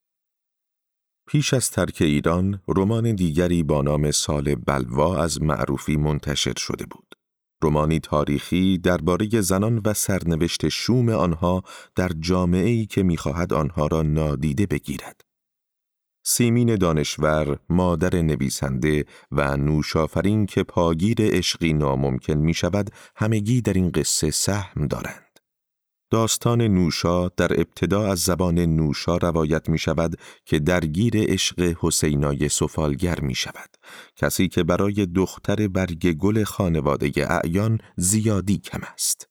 پیش 1.27 1.55
از 1.55 1.71
ترک 1.71 1.97
ایران، 2.01 2.63
رمان 2.69 3.15
دیگری 3.15 3.63
با 3.63 3.83
نام 3.83 4.11
سال 4.11 4.55
بلوا 4.55 5.23
از 5.23 5.43
معروفی 5.43 5.97
منتشر 5.97 6.55
شده 6.57 6.87
بود. 6.87 7.15
رومانی 7.63 8.01
تاریخی 8.01 8.79
درباره 8.79 9.41
زنان 9.41 9.81
و 9.85 9.95
سرنوشت 9.95 10.69
شوم 10.69 11.09
آنها 11.09 11.63
در 11.97 12.11
جامعه‌ای 12.21 12.87
که 12.87 13.03
می‌خواهد 13.03 13.53
آنها 13.53 13.87
را 13.87 14.03
نادیده 14.03 14.67
بگیرد. 14.67 15.21
سیمین 16.25 16.77
دانشور، 16.77 17.59
مادر 17.69 18.23
نویسنده 18.23 19.05
و 19.33 19.57
نوشافرین 19.57 20.47
که 20.47 20.63
پاگیر 20.63 21.17
عشقی 21.21 21.73
ناممکن 21.73 22.35
می 22.35 22.55
شود 22.55 22.91
همگی 23.17 23.61
در 23.61 23.73
این 23.73 23.91
قصه 23.91 24.31
سهم 24.31 24.87
دارند. 24.87 25.32
داستان 26.13 26.63
نوشا 26.63 27.29
در 27.29 27.53
ابتدا 27.61 28.07
از 28.07 28.19
زبان 28.19 28.59
نوشا 28.59 29.17
روایت 29.17 29.69
می 29.69 29.79
شود 29.79 30.17
که 30.45 30.59
درگیر 30.59 31.13
عشق 31.17 31.75
حسینای 31.81 32.49
سفالگر 32.49 33.21
می 33.21 33.35
شود. 33.35 33.77
کسی 34.17 34.49
که 34.49 34.63
برای 34.63 35.07
دختر 35.07 35.69
برگ 35.69 36.13
گل 36.13 36.45
خانواده 36.45 37.13
اعیان 37.17 37.79
زیادی 37.97 38.59
کم 38.59 38.81
است. 38.95 39.29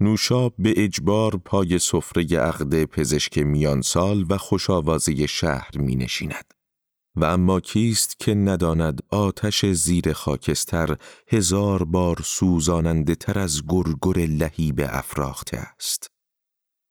نوشا 0.00 0.48
به 0.48 0.74
اجبار 0.76 1.36
پای 1.36 1.78
سفره 1.78 2.38
عقد 2.38 2.84
پزشک 2.84 3.38
میانسال 3.38 4.24
و 4.30 4.38
خوشاوازی 4.38 5.28
شهر 5.28 5.78
می 5.78 5.96
نشیند. 5.96 6.53
و 7.16 7.24
اما 7.24 7.60
کیست 7.60 8.20
که 8.20 8.34
نداند 8.34 9.00
آتش 9.10 9.66
زیر 9.66 10.12
خاکستر 10.12 10.96
هزار 11.28 11.84
بار 11.84 12.20
سوزاننده 12.24 13.14
تر 13.14 13.38
از 13.38 13.62
گرگر 13.68 14.26
لهیب 14.26 14.80
افراخته 14.88 15.56
است. 15.56 16.10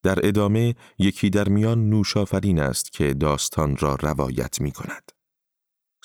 در 0.03 0.27
ادامه 0.27 0.75
یکی 0.99 1.29
در 1.29 1.49
میان 1.49 1.89
نوشافرین 1.89 2.59
است 2.59 2.91
که 2.91 3.13
داستان 3.13 3.77
را 3.77 3.95
روایت 3.95 4.61
می 4.61 4.71
کند. 4.71 5.11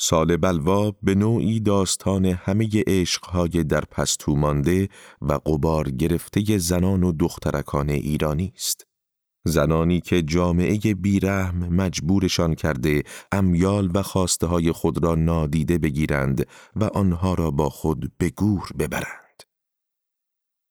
سال 0.00 0.36
بلوا 0.36 0.90
به 1.02 1.14
نوعی 1.14 1.60
داستان 1.60 2.24
همه 2.24 2.68
عشقهای 2.86 3.64
در 3.64 3.80
پستو 3.80 4.36
مانده 4.36 4.88
و 5.20 5.32
قبار 5.32 5.90
گرفته 5.90 6.58
زنان 6.58 7.02
و 7.02 7.12
دخترکان 7.12 7.90
ایرانی 7.90 8.52
است. 8.56 8.87
زنانی 9.48 10.00
که 10.00 10.22
جامعه 10.22 10.78
بیرحم 10.94 11.58
مجبورشان 11.58 12.54
کرده 12.54 13.02
امیال 13.32 13.90
و 13.94 14.02
خواسته 14.02 14.46
های 14.46 14.72
خود 14.72 15.04
را 15.04 15.14
نادیده 15.14 15.78
بگیرند 15.78 16.46
و 16.76 16.84
آنها 16.84 17.34
را 17.34 17.50
با 17.50 17.68
خود 17.68 18.12
به 18.18 18.30
گور 18.30 18.68
ببرند. 18.78 19.42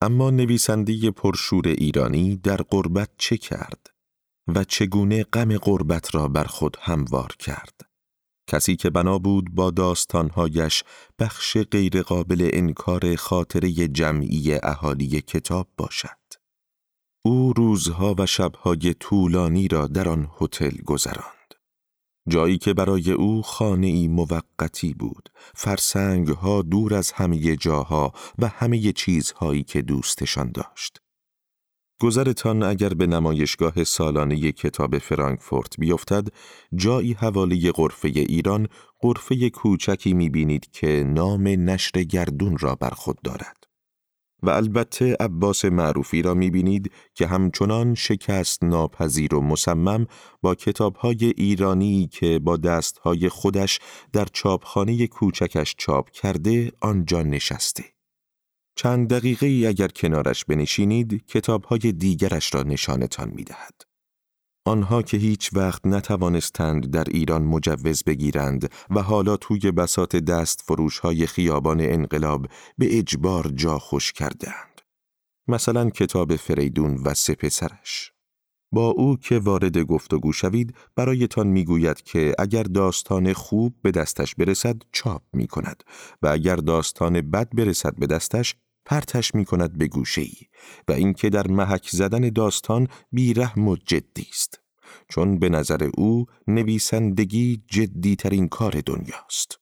اما 0.01 0.29
نویسنده 0.29 1.11
پرشور 1.11 1.67
ایرانی 1.67 2.35
در 2.35 2.57
قربت 2.57 3.09
چه 3.17 3.37
کرد 3.37 3.87
و 4.47 4.63
چگونه 4.63 5.23
غم 5.23 5.57
قربت 5.57 6.15
را 6.15 6.27
بر 6.27 6.43
خود 6.43 6.77
هموار 6.81 7.31
کرد؟ 7.39 7.81
کسی 8.47 8.75
که 8.75 8.89
بنا 8.89 9.19
بود 9.19 9.55
با 9.55 9.71
داستانهایش 9.71 10.83
بخش 11.19 11.57
غیرقابل 11.57 12.49
انکار 12.53 13.15
خاطره 13.15 13.71
جمعی 13.71 14.59
اهالی 14.63 15.21
کتاب 15.21 15.67
باشد. 15.77 16.16
او 17.25 17.53
روزها 17.53 18.15
و 18.17 18.25
شبهای 18.25 18.93
طولانی 18.99 19.67
را 19.67 19.87
در 19.87 20.09
آن 20.09 20.27
هتل 20.41 20.77
گذراند. 20.85 21.53
جایی 22.29 22.57
که 22.57 22.73
برای 22.73 23.11
او 23.11 23.41
خانه 23.41 24.07
موقتی 24.07 24.93
بود، 24.93 25.29
فرسنگ 25.55 26.27
ها 26.27 26.61
دور 26.61 26.93
از 26.93 27.11
همه 27.11 27.55
جاها 27.55 28.13
و 28.39 28.47
همه 28.47 28.91
چیزهایی 28.91 29.63
که 29.63 29.81
دوستشان 29.81 30.51
داشت. 30.51 31.01
گذرتان 32.01 32.63
اگر 32.63 32.89
به 32.89 33.07
نمایشگاه 33.07 33.83
سالانه 33.83 34.51
کتاب 34.51 34.97
فرانکفورت 34.97 35.79
بیفتد، 35.79 36.27
جایی 36.75 37.13
حوالی 37.13 37.71
قرفه 37.71 38.07
ایران، 38.07 38.67
قرفه 38.99 39.49
کوچکی 39.49 40.13
می‌بینید 40.13 40.71
که 40.71 41.03
نام 41.07 41.47
نشر 41.47 42.03
گردون 42.03 42.57
را 42.57 42.75
بر 42.75 42.89
خود 42.89 43.21
دارد. 43.23 43.56
و 44.43 44.49
البته 44.49 45.15
عباس 45.19 45.65
معروفی 45.65 46.21
را 46.21 46.33
می‌بینید 46.33 46.91
که 47.13 47.27
همچنان 47.27 47.95
شکست 47.95 48.63
ناپذیر 48.63 49.35
و 49.35 49.41
مصمم 49.41 50.07
با 50.41 50.55
کتابهای 50.55 51.33
ایرانی 51.37 52.07
که 52.07 52.39
با 52.39 52.57
دستهای 52.57 53.29
خودش 53.29 53.79
در 54.13 54.25
چاپخانه 54.25 55.07
کوچکش 55.07 55.75
چاپ 55.77 56.09
کرده 56.09 56.71
آنجا 56.81 57.21
نشسته. 57.21 57.85
چند 58.75 59.09
دقیقه 59.09 59.47
ای 59.47 59.67
اگر 59.67 59.87
کنارش 59.87 60.45
بنشینید 60.45 61.25
کتابهای 61.27 61.91
دیگرش 61.91 62.55
را 62.55 62.63
نشانتان 62.63 63.31
می‌دهد. 63.35 63.86
آنها 64.67 65.01
که 65.01 65.17
هیچ 65.17 65.49
وقت 65.53 65.87
نتوانستند 65.87 66.91
در 66.91 67.03
ایران 67.03 67.43
مجوز 67.43 68.03
بگیرند 68.03 68.71
و 68.89 69.01
حالا 69.01 69.37
توی 69.37 69.71
بسات 69.71 70.15
دست 70.15 70.61
فروش 70.61 70.99
های 70.99 71.25
خیابان 71.25 71.81
انقلاب 71.81 72.47
به 72.77 72.97
اجبار 72.97 73.47
جا 73.47 73.79
خوش 73.79 74.13
کردند. 74.13 74.81
مثلا 75.47 75.89
کتاب 75.89 76.35
فریدون 76.35 77.01
و 77.05 77.13
سپسرش. 77.13 78.11
با 78.71 78.87
او 78.87 79.17
که 79.17 79.39
وارد 79.39 79.77
گفتگو 79.77 80.33
شوید 80.33 80.75
برایتان 80.95 81.47
می‌گوید 81.47 82.01
که 82.01 82.35
اگر 82.39 82.63
داستان 82.63 83.33
خوب 83.33 83.75
به 83.81 83.91
دستش 83.91 84.35
برسد 84.35 84.81
چاپ 84.91 85.21
می 85.33 85.47
کند 85.47 85.83
و 86.21 86.27
اگر 86.27 86.55
داستان 86.55 87.21
بد 87.21 87.55
برسد 87.55 87.95
به 87.95 88.07
دستش 88.07 88.55
پرتش 88.87 89.35
می 89.35 89.45
کند 89.45 89.77
به 89.77 89.87
گوشه 89.87 90.21
ای 90.21 90.33
و 90.87 90.91
اینکه 90.91 91.29
در 91.29 91.47
محک 91.47 91.89
زدن 91.89 92.29
داستان 92.29 92.87
بیرحم 93.11 93.67
و 93.67 93.75
جدی 93.75 94.27
است 94.29 94.59
چون 95.09 95.39
به 95.39 95.49
نظر 95.49 95.89
او 95.97 96.25
نویسندگی 96.47 97.63
جدی 97.67 98.15
ترین 98.15 98.47
کار 98.47 98.81
دنیاست 98.85 99.59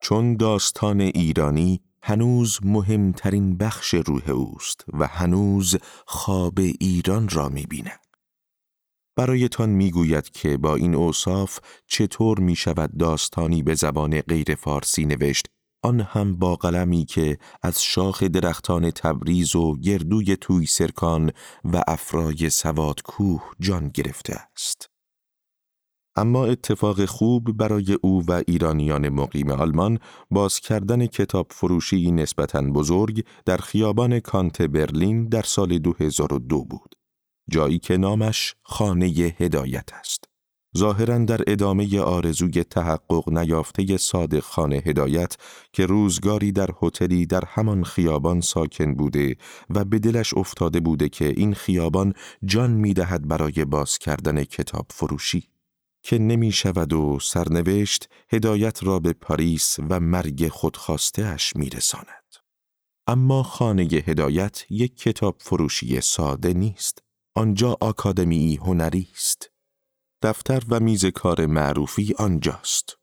چون 0.00 0.36
داستان 0.36 1.00
ایرانی 1.00 1.80
هنوز 2.02 2.58
مهمترین 2.62 3.56
بخش 3.56 3.94
روح 3.94 4.30
اوست 4.30 4.84
و 4.92 5.06
هنوز 5.06 5.76
خواب 6.06 6.58
ایران 6.58 7.28
را 7.28 7.48
می 7.48 7.66
بیند. 7.66 8.00
برایتان 9.16 9.70
می‌گوید 9.70 10.30
که 10.30 10.56
با 10.56 10.76
این 10.76 10.94
اوصاف 10.94 11.58
چطور 11.86 12.40
می 12.40 12.56
شود 12.56 12.98
داستانی 12.98 13.62
به 13.62 13.74
زبان 13.74 14.20
غیر 14.20 14.54
فارسی 14.54 15.04
نوشت 15.06 15.46
آن 15.84 16.00
هم 16.00 16.36
با 16.36 16.56
قلمی 16.56 17.04
که 17.04 17.38
از 17.62 17.82
شاخ 17.82 18.22
درختان 18.22 18.90
تبریز 18.90 19.56
و 19.56 19.76
گردوی 19.76 20.36
توی 20.36 20.66
سرکان 20.66 21.30
و 21.64 21.82
افرای 21.88 22.50
سواد 22.50 23.02
کوه 23.02 23.42
جان 23.60 23.88
گرفته 23.88 24.34
است. 24.34 24.90
اما 26.16 26.46
اتفاق 26.46 27.04
خوب 27.04 27.56
برای 27.56 27.98
او 28.02 28.24
و 28.28 28.42
ایرانیان 28.46 29.08
مقیم 29.08 29.50
آلمان 29.50 29.98
باز 30.30 30.60
کردن 30.60 31.06
کتاب 31.06 31.46
فروشی 31.50 32.10
نسبتاً 32.10 32.62
بزرگ 32.62 33.24
در 33.44 33.56
خیابان 33.56 34.20
کانت 34.20 34.62
برلین 34.62 35.28
در 35.28 35.42
سال 35.42 35.78
2002 35.78 36.64
بود. 36.64 36.94
جایی 37.50 37.78
که 37.78 37.96
نامش 37.96 38.54
خانه 38.62 39.06
هدایت 39.06 39.88
است. 39.92 40.33
ظاهرا 40.78 41.18
در 41.18 41.40
ادامه 41.46 42.00
آرزوی 42.00 42.64
تحقق 42.64 43.28
نیافته 43.28 43.96
صادق 43.96 44.40
خانه 44.40 44.76
هدایت 44.76 45.36
که 45.72 45.86
روزگاری 45.86 46.52
در 46.52 46.70
هتلی 46.82 47.26
در 47.26 47.44
همان 47.46 47.84
خیابان 47.84 48.40
ساکن 48.40 48.94
بوده 48.94 49.36
و 49.70 49.84
به 49.84 49.98
دلش 49.98 50.34
افتاده 50.34 50.80
بوده 50.80 51.08
که 51.08 51.28
این 51.28 51.54
خیابان 51.54 52.14
جان 52.44 52.70
می‌دهد 52.70 53.28
برای 53.28 53.64
باز 53.64 53.98
کردن 53.98 54.44
کتاب 54.44 54.86
فروشی 54.90 55.48
که 56.02 56.18
نمی 56.18 56.52
شود 56.52 56.92
و 56.92 57.18
سرنوشت 57.22 58.08
هدایت 58.32 58.82
را 58.82 58.98
به 58.98 59.12
پاریس 59.12 59.76
و 59.90 60.00
مرگ 60.00 60.48
خودخواسته 60.48 61.24
اش 61.24 61.56
می 61.56 61.70
رساند. 61.70 62.24
اما 63.06 63.42
خانه 63.42 63.82
هدایت 63.82 64.64
یک 64.70 64.96
کتاب 64.96 65.36
فروشی 65.38 66.00
ساده 66.00 66.52
نیست. 66.52 67.02
آنجا 67.34 67.76
آکادمی 67.80 68.56
هنری 68.56 69.08
است. 69.14 69.53
دفتر 70.24 70.62
و 70.68 70.80
میز 70.80 71.06
کار 71.06 71.46
معروفی 71.46 72.14
آنجاست. 72.18 72.98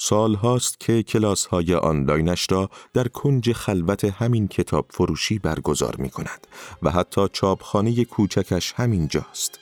سال 0.00 0.34
هاست 0.34 0.80
که 0.80 1.02
کلاس 1.02 1.46
های 1.46 1.74
آنلاینش 1.74 2.46
را 2.50 2.70
در 2.94 3.08
کنج 3.08 3.52
خلوت 3.52 4.04
همین 4.04 4.48
کتاب 4.48 4.86
فروشی 4.90 5.38
برگزار 5.38 5.96
می 5.96 6.10
کند 6.10 6.46
و 6.82 6.90
حتی 6.90 7.28
چاپخانه 7.32 8.04
کوچکش 8.04 8.72
همین 8.76 9.08
جاست. 9.08 9.60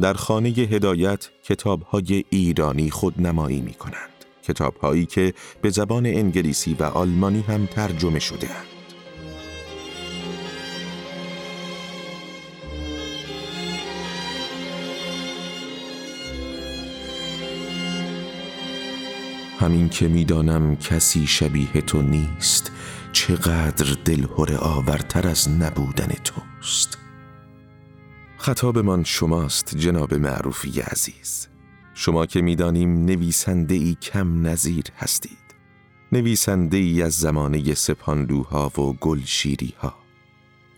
در 0.00 0.14
خانه 0.14 0.48
هدایت 0.48 1.28
کتاب 1.44 1.82
های 1.82 2.24
ایرانی 2.30 2.90
خود 2.90 3.20
نمایی 3.20 3.60
می 3.60 3.74
کنند. 3.74 4.24
کتاب 4.42 4.76
هایی 4.76 5.06
که 5.06 5.34
به 5.62 5.70
زبان 5.70 6.06
انگلیسی 6.06 6.74
و 6.74 6.84
آلمانی 6.84 7.40
هم 7.40 7.66
ترجمه 7.66 8.18
شده 8.18 8.50
اند. 8.50 8.77
همین 19.58 19.88
که 19.88 20.08
می‌دانم 20.08 20.76
کسی 20.76 21.26
شبیه 21.26 21.80
تو 21.86 22.02
نیست 22.02 22.72
چقدر 23.12 23.96
دلهور 24.04 24.54
آورتر 24.54 25.28
از 25.28 25.48
نبودن 25.50 26.06
توست. 26.06 26.98
خطابمان 28.36 29.04
شماست 29.04 29.76
جناب 29.76 30.14
معروفی 30.14 30.80
عزیز. 30.80 31.48
شما 31.94 32.26
که 32.26 32.42
می‌دانیم 32.42 33.04
نویسنده 33.04 33.74
ای 33.74 33.94
کم 33.94 34.46
نظیر 34.46 34.84
هستید. 34.98 35.38
نویسنده 36.12 36.76
ای 36.76 37.02
از 37.02 37.12
زمانه 37.12 37.74
سپاندوها 37.74 38.68
و 38.68 38.92
گلشیری 38.92 39.74
ها 39.80 39.94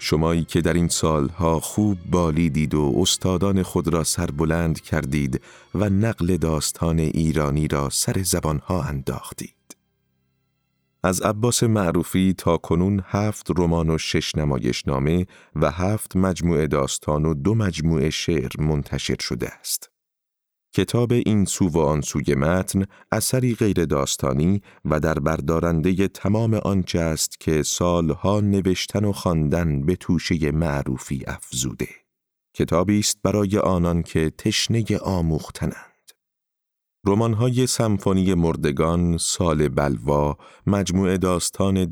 شمایی 0.02 0.44
که 0.44 0.60
در 0.60 0.72
این 0.72 0.88
سالها 0.88 1.60
خوب 1.60 1.98
بالیدید 2.10 2.74
و 2.74 2.94
استادان 2.98 3.62
خود 3.62 3.88
را 3.88 4.04
سربلند 4.04 4.80
کردید 4.80 5.40
و 5.74 5.90
نقل 5.90 6.36
داستان 6.36 6.98
ایرانی 6.98 7.68
را 7.68 7.90
سر 7.90 8.22
زبانها 8.22 8.82
انداختید. 8.82 9.76
از 11.02 11.20
عباس 11.20 11.62
معروفی 11.62 12.34
تا 12.38 12.56
کنون 12.56 13.02
هفت 13.04 13.46
رمان 13.56 13.90
و 13.90 13.98
شش 13.98 14.34
نمایشنامه 14.34 15.26
و 15.56 15.70
هفت 15.70 16.16
مجموعه 16.16 16.66
داستان 16.66 17.24
و 17.24 17.34
دو 17.34 17.54
مجموعه 17.54 18.10
شعر 18.10 18.50
منتشر 18.58 19.16
شده 19.20 19.48
است. 19.48 19.89
کتاب 20.72 21.12
این 21.12 21.44
سو 21.44 21.68
و 21.68 21.78
آن 21.78 22.00
سوی 22.00 22.34
متن 22.34 22.84
اثری 23.12 23.54
غیر 23.54 23.84
داستانی 23.84 24.62
و 24.84 25.00
در 25.00 25.14
بردارنده 25.14 26.08
تمام 26.08 26.54
آنچه 26.54 27.00
است 27.00 27.40
که 27.40 27.62
سالها 27.62 28.40
نوشتن 28.40 29.04
و 29.04 29.12
خواندن 29.12 29.86
به 29.86 29.96
توشه 29.96 30.50
معروفی 30.50 31.24
افزوده. 31.26 31.88
کتابی 32.54 32.98
است 32.98 33.18
برای 33.22 33.58
آنان 33.58 34.02
که 34.02 34.30
تشنه 34.38 34.84
آموختنند. 34.98 35.89
رمان‌های 37.06 37.66
سمفونی 37.66 38.34
مردگان، 38.34 39.18
سال 39.18 39.68
بلوا، 39.68 40.36
مجموعه 40.66 41.18
داستان 41.18 41.84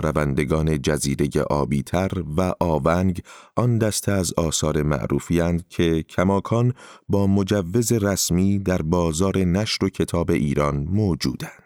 روندگان 0.00 0.82
جزیره 0.82 1.42
آبیتر 1.50 2.10
و 2.36 2.52
آونگ 2.60 3.22
آن 3.56 3.78
دسته 3.78 4.12
از 4.12 4.32
آثار 4.36 4.82
معروفی 4.82 5.58
که 5.68 6.02
کماکان 6.02 6.72
با 7.08 7.26
مجوز 7.26 7.92
رسمی 7.92 8.58
در 8.58 8.82
بازار 8.82 9.38
نشر 9.38 9.84
و 9.84 9.88
کتاب 9.88 10.30
ایران 10.30 10.76
موجودند. 10.76 11.65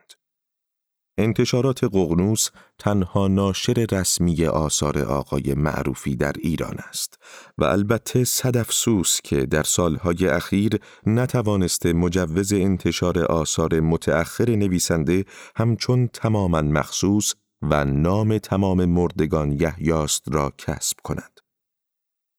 انتشارات 1.20 1.84
قغنوس 1.84 2.48
تنها 2.78 3.28
ناشر 3.28 3.86
رسمی 3.92 4.46
آثار 4.46 4.98
آقای 4.98 5.54
معروفی 5.54 6.16
در 6.16 6.32
ایران 6.38 6.76
است 6.88 7.18
و 7.58 7.64
البته 7.64 8.24
صد 8.24 8.56
افسوس 8.56 9.20
که 9.24 9.46
در 9.46 9.62
سالهای 9.62 10.26
اخیر 10.28 10.80
نتوانسته 11.06 11.92
مجوز 11.92 12.52
انتشار 12.52 13.18
آثار 13.18 13.80
متأخر 13.80 14.50
نویسنده 14.50 15.24
همچون 15.56 16.08
تماما 16.08 16.62
مخصوص 16.62 17.34
و 17.62 17.84
نام 17.84 18.38
تمام 18.38 18.84
مردگان 18.84 19.52
یحیاست 19.52 20.22
را 20.26 20.52
کسب 20.58 20.96
کند. 21.04 21.39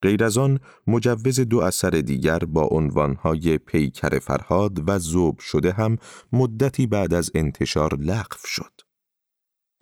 غیر 0.02 0.24
از 0.24 0.38
آن 0.38 0.60
مجوز 0.88 1.40
دو 1.40 1.60
اثر 1.60 1.90
دیگر 1.90 2.40
با 2.40 2.64
عنوانهای 2.64 3.58
پیکر 3.58 4.20
فرهاد 4.20 4.90
و 4.90 5.00
زوب 5.00 5.40
شده 5.40 5.72
هم 5.72 5.98
مدتی 6.34 6.88
بعد 6.88 7.14
از 7.14 7.32
انتشار 7.36 7.96
لغو 7.96 8.38
شد. 8.46 8.72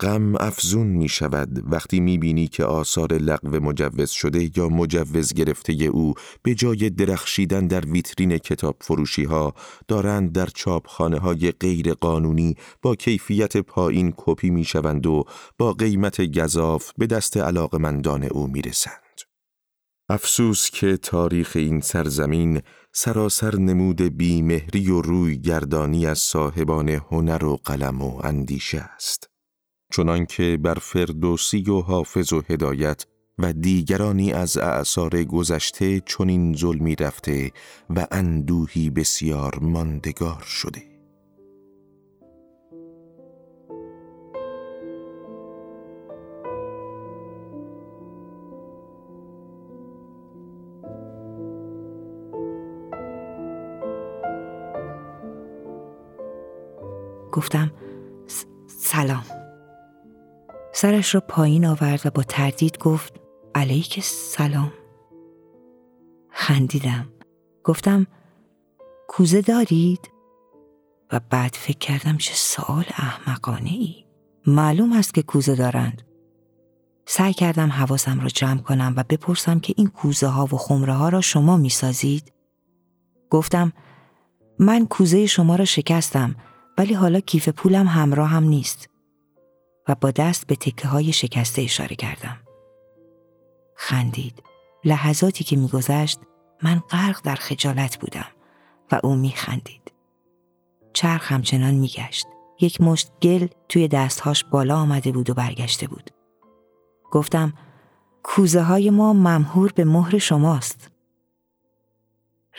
غم 0.00 0.34
افزون 0.34 0.86
می 0.86 1.08
شود 1.08 1.72
وقتی 1.72 2.00
می 2.00 2.18
بینی 2.18 2.48
که 2.48 2.64
آثار 2.64 3.12
لغو 3.12 3.60
مجوز 3.60 4.10
شده 4.10 4.58
یا 4.58 4.68
مجوز 4.68 5.32
گرفته 5.32 5.72
او 5.72 6.14
به 6.42 6.54
جای 6.54 6.90
درخشیدن 6.90 7.66
در 7.66 7.86
ویترین 7.86 8.38
کتاب 8.38 8.76
فروشی 8.80 9.24
ها 9.24 9.54
دارند 9.88 10.32
در 10.32 10.46
چاپخانه 10.46 11.18
های 11.18 11.52
غیر 11.52 11.94
قانونی 11.94 12.54
با 12.82 12.94
کیفیت 12.94 13.56
پایین 13.56 14.14
کپی 14.16 14.50
می 14.50 14.64
شوند 14.64 15.06
و 15.06 15.24
با 15.58 15.72
قیمت 15.72 16.38
گذاف 16.38 16.92
به 16.98 17.06
دست 17.06 17.36
علاقمندان 17.36 18.24
او 18.24 18.46
می 18.46 18.62
رسند. 18.62 19.09
افسوس 20.10 20.70
که 20.70 20.96
تاریخ 20.96 21.52
این 21.54 21.80
سرزمین 21.80 22.62
سراسر 22.92 23.56
نمود 23.56 24.02
بیمهری 24.02 24.90
و 24.90 25.00
روی 25.00 25.38
گردانی 25.38 26.06
از 26.06 26.18
صاحبان 26.18 26.88
هنر 26.88 27.44
و 27.44 27.56
قلم 27.56 28.02
و 28.02 28.20
اندیشه 28.26 28.78
است. 28.78 29.30
چنانکه 29.92 30.58
بر 30.62 30.74
فردوسی 30.74 31.62
و 31.62 31.80
حافظ 31.80 32.32
و 32.32 32.42
هدایت 32.50 33.06
و 33.38 33.52
دیگرانی 33.52 34.32
از 34.32 34.58
اعثار 34.58 35.24
گذشته 35.24 36.00
چنین 36.00 36.56
ظلمی 36.56 36.96
رفته 36.96 37.52
و 37.90 38.06
اندوهی 38.10 38.90
بسیار 38.90 39.58
ماندگار 39.60 40.42
شده. 40.46 40.89
گفتم 57.30 57.70
سلام. 58.66 59.24
سرش 60.72 61.14
را 61.14 61.20
پایین 61.20 61.66
آورد 61.66 62.00
و 62.04 62.10
با 62.10 62.22
تردید 62.22 62.78
گفت 62.78 63.20
علیک 63.54 64.00
سلام 64.02 64.72
خندیدم. 66.30 67.08
گفتم 67.64 68.06
کوزه 69.08 69.40
دارید؟ 69.40 70.10
و 71.12 71.20
بعد 71.30 71.54
فکر 71.54 71.78
کردم 71.78 72.16
چه 72.16 72.34
سوال 72.34 72.84
احمقانه 72.96 73.70
ای 73.70 74.04
معلوم 74.46 74.92
است 74.92 75.14
که 75.14 75.22
کوزه 75.22 75.54
دارند. 75.54 76.02
سعی 77.06 77.32
کردم 77.32 77.68
حواسم 77.70 78.20
را 78.20 78.28
جمع 78.28 78.60
کنم 78.60 78.94
و 78.96 79.04
بپرسم 79.08 79.60
که 79.60 79.74
این 79.76 79.86
کوزه 79.86 80.26
ها 80.26 80.44
و 80.44 80.56
خمره 80.56 80.92
ها 80.92 81.08
را 81.08 81.20
شما 81.20 81.56
می 81.56 81.70
سازید؟ 81.70 82.32
گفتم 83.30 83.72
من 84.58 84.86
کوزه 84.86 85.26
شما 85.26 85.56
را 85.56 85.64
شکستم. 85.64 86.36
ولی 86.80 86.94
حالا 86.94 87.20
کیف 87.20 87.48
پولم 87.48 87.86
همراه 87.86 88.28
هم 88.28 88.44
نیست 88.44 88.88
و 89.88 89.94
با 89.94 90.10
دست 90.10 90.46
به 90.46 90.56
تکه 90.56 90.88
های 90.88 91.12
شکسته 91.12 91.62
اشاره 91.62 91.96
کردم. 91.96 92.36
خندید. 93.76 94.42
لحظاتی 94.84 95.44
که 95.44 95.56
میگذشت 95.56 96.20
من 96.62 96.78
غرق 96.90 97.20
در 97.24 97.34
خجالت 97.34 97.98
بودم 97.98 98.26
و 98.92 99.00
او 99.04 99.16
میخندید. 99.16 99.92
چرخ 100.92 101.32
همچنان 101.32 101.74
میگشت. 101.74 102.26
یک 102.60 102.80
مشت 102.80 103.12
گل 103.22 103.46
توی 103.68 103.88
دستهاش 103.88 104.44
بالا 104.44 104.76
آمده 104.76 105.12
بود 105.12 105.30
و 105.30 105.34
برگشته 105.34 105.86
بود. 105.86 106.10
گفتم 107.10 107.52
کوزه 108.22 108.62
های 108.62 108.90
ما 108.90 109.12
ممهور 109.12 109.72
به 109.72 109.84
مهر 109.84 110.18
شماست. 110.18 110.90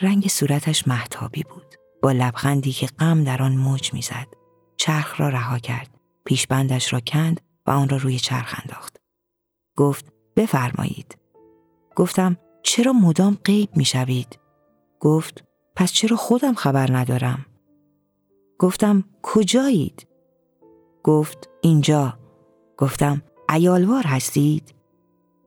رنگ 0.02 0.28
صورتش 0.28 0.88
محتابی 0.88 1.44
بود. 1.44 1.61
با 2.02 2.12
لبخندی 2.12 2.72
که 2.72 2.88
غم 2.88 3.24
در 3.24 3.44
آن 3.44 3.56
موج 3.56 3.94
می‌زد. 3.94 4.28
چرخ 4.78 5.20
را 5.20 5.30
رها 5.30 5.60
کرد. 5.60 5.98
پیشبندش 6.26 6.94
را 6.94 7.00
کند 7.00 7.42
و 7.68 7.72
آن 7.72 7.90
را 7.90 7.98
روی 7.98 8.20
چرخ 8.20 8.56
انداخت. 8.62 8.98
گفت 9.76 10.14
بفرمایید. 10.36 11.18
گفتم 11.96 12.38
چرا 12.64 12.94
مدام 12.94 13.38
غیب 13.46 13.70
می‌شوید؟ 13.76 14.40
گفت 15.00 15.44
پس 15.76 15.92
چرا 15.92 16.18
خودم 16.18 16.54
خبر 16.54 16.92
ندارم؟ 16.92 17.46
گفتم 18.60 19.04
کجایید؟ 19.22 20.08
گفت 21.04 21.50
اینجا. 21.62 22.20
گفتم 22.78 23.22
ایالوار 23.50 24.04
هستید؟ 24.08 24.76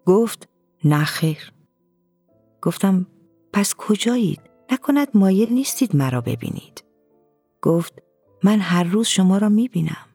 گفت 0.06 0.48
نخیر. 0.84 1.52
گفتم 2.62 3.06
پس 3.52 3.74
کجایید؟ 3.74 4.40
نکند 4.72 5.08
مایل 5.14 5.52
نیستید 5.52 5.96
مرا 5.96 6.20
ببینید. 6.20 6.84
گفت 7.62 8.02
من 8.44 8.58
هر 8.60 8.84
روز 8.84 9.06
شما 9.06 9.38
را 9.38 9.48
می‌بینم. 9.48 10.06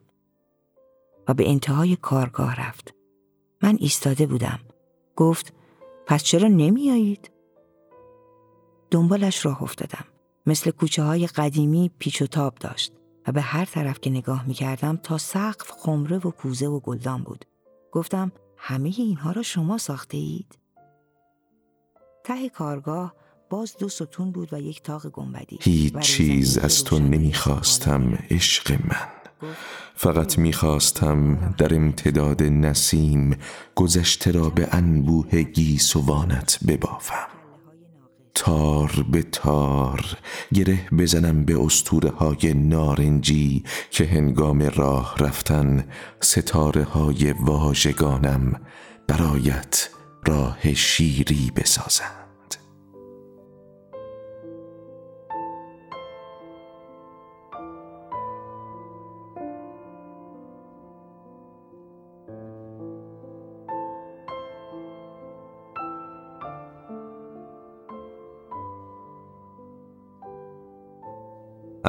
و 1.27 1.33
به 1.33 1.49
انتهای 1.49 1.95
کارگاه 1.95 2.67
رفت. 2.67 2.93
من 3.61 3.77
ایستاده 3.79 4.25
بودم. 4.25 4.59
گفت 5.15 5.53
پس 6.05 6.23
چرا 6.23 6.47
نمیایید؟ 6.47 7.31
دنبالش 8.91 9.45
راه 9.45 9.63
افتادم. 9.63 10.05
مثل 10.45 10.71
کوچه 10.71 11.03
های 11.03 11.27
قدیمی 11.27 11.91
پیچ 11.99 12.21
و 12.21 12.27
تاب 12.27 12.55
داشت 12.55 12.93
و 13.27 13.31
به 13.31 13.41
هر 13.41 13.65
طرف 13.65 14.01
که 14.01 14.09
نگاه 14.09 14.47
می 14.47 14.53
کردم 14.53 14.97
تا 14.97 15.17
سقف 15.17 15.71
خمره 15.71 16.17
و 16.17 16.31
کوزه 16.31 16.67
و 16.67 16.79
گلدان 16.79 17.23
بود. 17.23 17.45
گفتم 17.91 18.31
همه 18.57 18.93
اینها 18.97 19.31
را 19.31 19.41
شما 19.41 19.77
ساخته 19.77 20.17
اید؟ 20.17 20.57
ته 22.23 22.49
کارگاه 22.49 23.15
باز 23.49 23.75
دو 23.79 23.89
ستون 23.89 24.31
بود 24.31 24.53
و 24.53 24.59
یک 24.61 24.83
تاق 24.83 25.07
گنبدی. 25.09 25.57
هیچ 25.61 25.97
چیز 25.99 26.57
از 26.57 26.83
تو 26.83 26.99
نمی‌خواستم 26.99 28.17
عشق 28.29 28.71
من. 28.71 29.19
فقط 29.95 30.37
می‌خواستم 30.37 31.35
در 31.57 31.75
امتداد 31.75 32.43
نسیم 32.43 33.37
گذشته 33.75 34.31
را 34.31 34.49
به 34.49 34.67
انبوه 34.71 35.41
گیسوانت 35.41 36.59
ببافم 36.67 37.27
تار 38.35 39.05
به 39.11 39.23
تار 39.23 40.17
گره 40.53 40.89
بزنم 40.89 41.45
به 41.45 41.61
استوره 41.61 42.09
های 42.09 42.53
نارنجی 42.53 43.63
که 43.91 44.05
هنگام 44.05 44.61
راه 44.61 45.15
رفتن 45.19 45.87
ستاره 46.21 46.83
های 46.83 47.31
واژگانم 47.31 48.61
برایت 49.07 49.89
راه 50.25 50.73
شیری 50.73 51.51
بسازم 51.55 52.18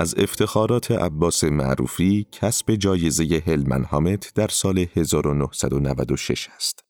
از 0.01 0.15
افتخارات 0.19 0.91
عباس 0.91 1.45
معروفی 1.45 2.27
کسب 2.33 2.75
جایزه 2.75 3.43
هلمن 3.47 3.85
هامت 3.85 4.33
در 4.35 4.49
سال 4.49 4.87
1996 4.97 6.49
است. 6.57 6.85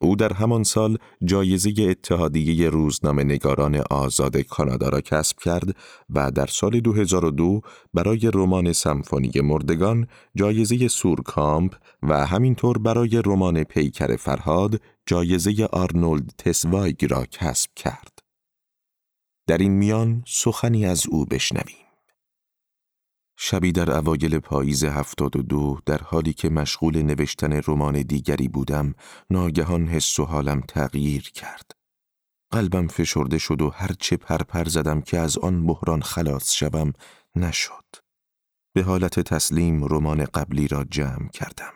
او 0.00 0.16
در 0.16 0.32
همان 0.32 0.62
سال 0.62 0.98
جایزه 1.24 1.72
اتحادیه 1.78 2.70
روزنامه 2.70 3.24
نگاران 3.24 3.82
آزاد 3.90 4.36
کانادا 4.36 4.88
را 4.88 5.00
کسب 5.00 5.38
کرد 5.38 5.76
و 6.10 6.30
در 6.30 6.46
سال 6.46 6.80
2002 6.80 7.60
برای 7.94 8.30
رمان 8.34 8.72
سمفونی 8.72 9.32
مردگان 9.34 10.06
جایزه 10.36 10.88
سورکامپ 10.88 11.74
و 12.02 12.26
همینطور 12.26 12.78
برای 12.78 13.22
رمان 13.26 13.64
پیکر 13.64 14.16
فرهاد 14.16 14.80
جایزه 15.06 15.68
آرنولد 15.72 16.30
تسوایگ 16.38 17.06
را 17.10 17.26
کسب 17.30 17.70
کرد. 17.76 18.18
در 19.48 19.58
این 19.58 19.72
میان 19.72 20.22
سخنی 20.26 20.86
از 20.86 21.06
او 21.08 21.24
بشنویم. 21.24 21.85
شبی 23.36 23.72
در 23.72 23.90
اوایل 23.90 24.38
پاییز 24.38 24.84
هفتاد 24.84 25.36
و 25.36 25.42
دو 25.42 25.78
در 25.86 25.98
حالی 25.98 26.32
که 26.32 26.48
مشغول 26.48 27.02
نوشتن 27.02 27.60
رمان 27.66 28.02
دیگری 28.02 28.48
بودم 28.48 28.94
ناگهان 29.30 29.88
حس 29.88 30.18
و 30.18 30.24
حالم 30.24 30.60
تغییر 30.60 31.30
کرد. 31.30 31.70
قلبم 32.50 32.88
فشرده 32.88 33.38
شد 33.38 33.62
و 33.62 33.70
هرچه 33.70 34.16
پرپر 34.16 34.68
زدم 34.68 35.00
که 35.00 35.18
از 35.18 35.38
آن 35.38 35.66
بحران 35.66 36.02
خلاص 36.02 36.52
شوم 36.52 36.92
نشد. 37.36 37.84
به 38.72 38.82
حالت 38.82 39.20
تسلیم 39.20 39.84
رمان 39.84 40.24
قبلی 40.24 40.68
را 40.68 40.84
جمع 40.84 41.28
کردم. 41.28 41.72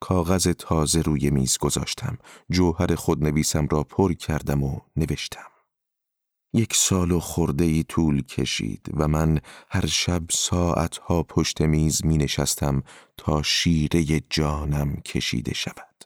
کاغذ 0.00 0.48
تازه 0.48 1.02
روی 1.02 1.30
میز 1.30 1.58
گذاشتم. 1.58 2.18
جوهر 2.50 2.94
خودنویسم 2.94 3.66
را 3.70 3.82
پر 3.82 4.12
کردم 4.12 4.62
و 4.62 4.80
نوشتم. 4.96 5.50
یک 6.52 6.74
سال 6.74 7.10
و 7.10 7.20
خورده 7.20 7.64
ای 7.64 7.82
طول 7.82 8.22
کشید 8.22 8.86
و 8.94 9.08
من 9.08 9.38
هر 9.68 9.86
شب 9.86 10.22
ساعتها 10.30 11.22
پشت 11.22 11.60
میز 11.60 12.04
می 12.04 12.16
نشستم 12.16 12.82
تا 13.16 13.42
شیره 13.42 14.04
جانم 14.30 14.96
کشیده 14.96 15.54
شود. 15.54 16.04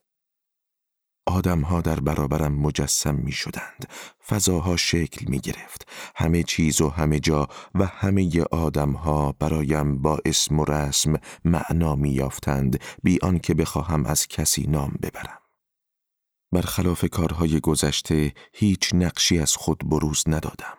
آدمها 1.26 1.80
در 1.80 2.00
برابرم 2.00 2.54
مجسم 2.54 3.14
می 3.14 3.32
شدند. 3.32 3.88
فضاها 4.28 4.76
شکل 4.76 5.26
می 5.28 5.38
گرفت. 5.38 5.88
همه 6.16 6.42
چیز 6.42 6.80
و 6.80 6.88
همه 6.88 7.20
جا 7.20 7.48
و 7.74 7.86
همه 7.86 8.42
آدمها 8.50 9.32
برایم 9.32 10.02
با 10.02 10.18
اسم 10.24 10.60
و 10.60 10.64
رسم 10.64 11.14
معنا 11.44 11.94
می 11.94 12.10
یافتند 12.10 12.80
بی 13.02 13.18
آنکه 13.22 13.54
بخواهم 13.54 14.06
از 14.06 14.28
کسی 14.28 14.66
نام 14.66 14.98
ببرم. 15.02 15.43
برخلاف 16.54 17.04
کارهای 17.04 17.60
گذشته 17.60 18.34
هیچ 18.52 18.90
نقشی 18.94 19.38
از 19.38 19.56
خود 19.56 19.78
بروز 19.78 20.24
ندادم. 20.26 20.78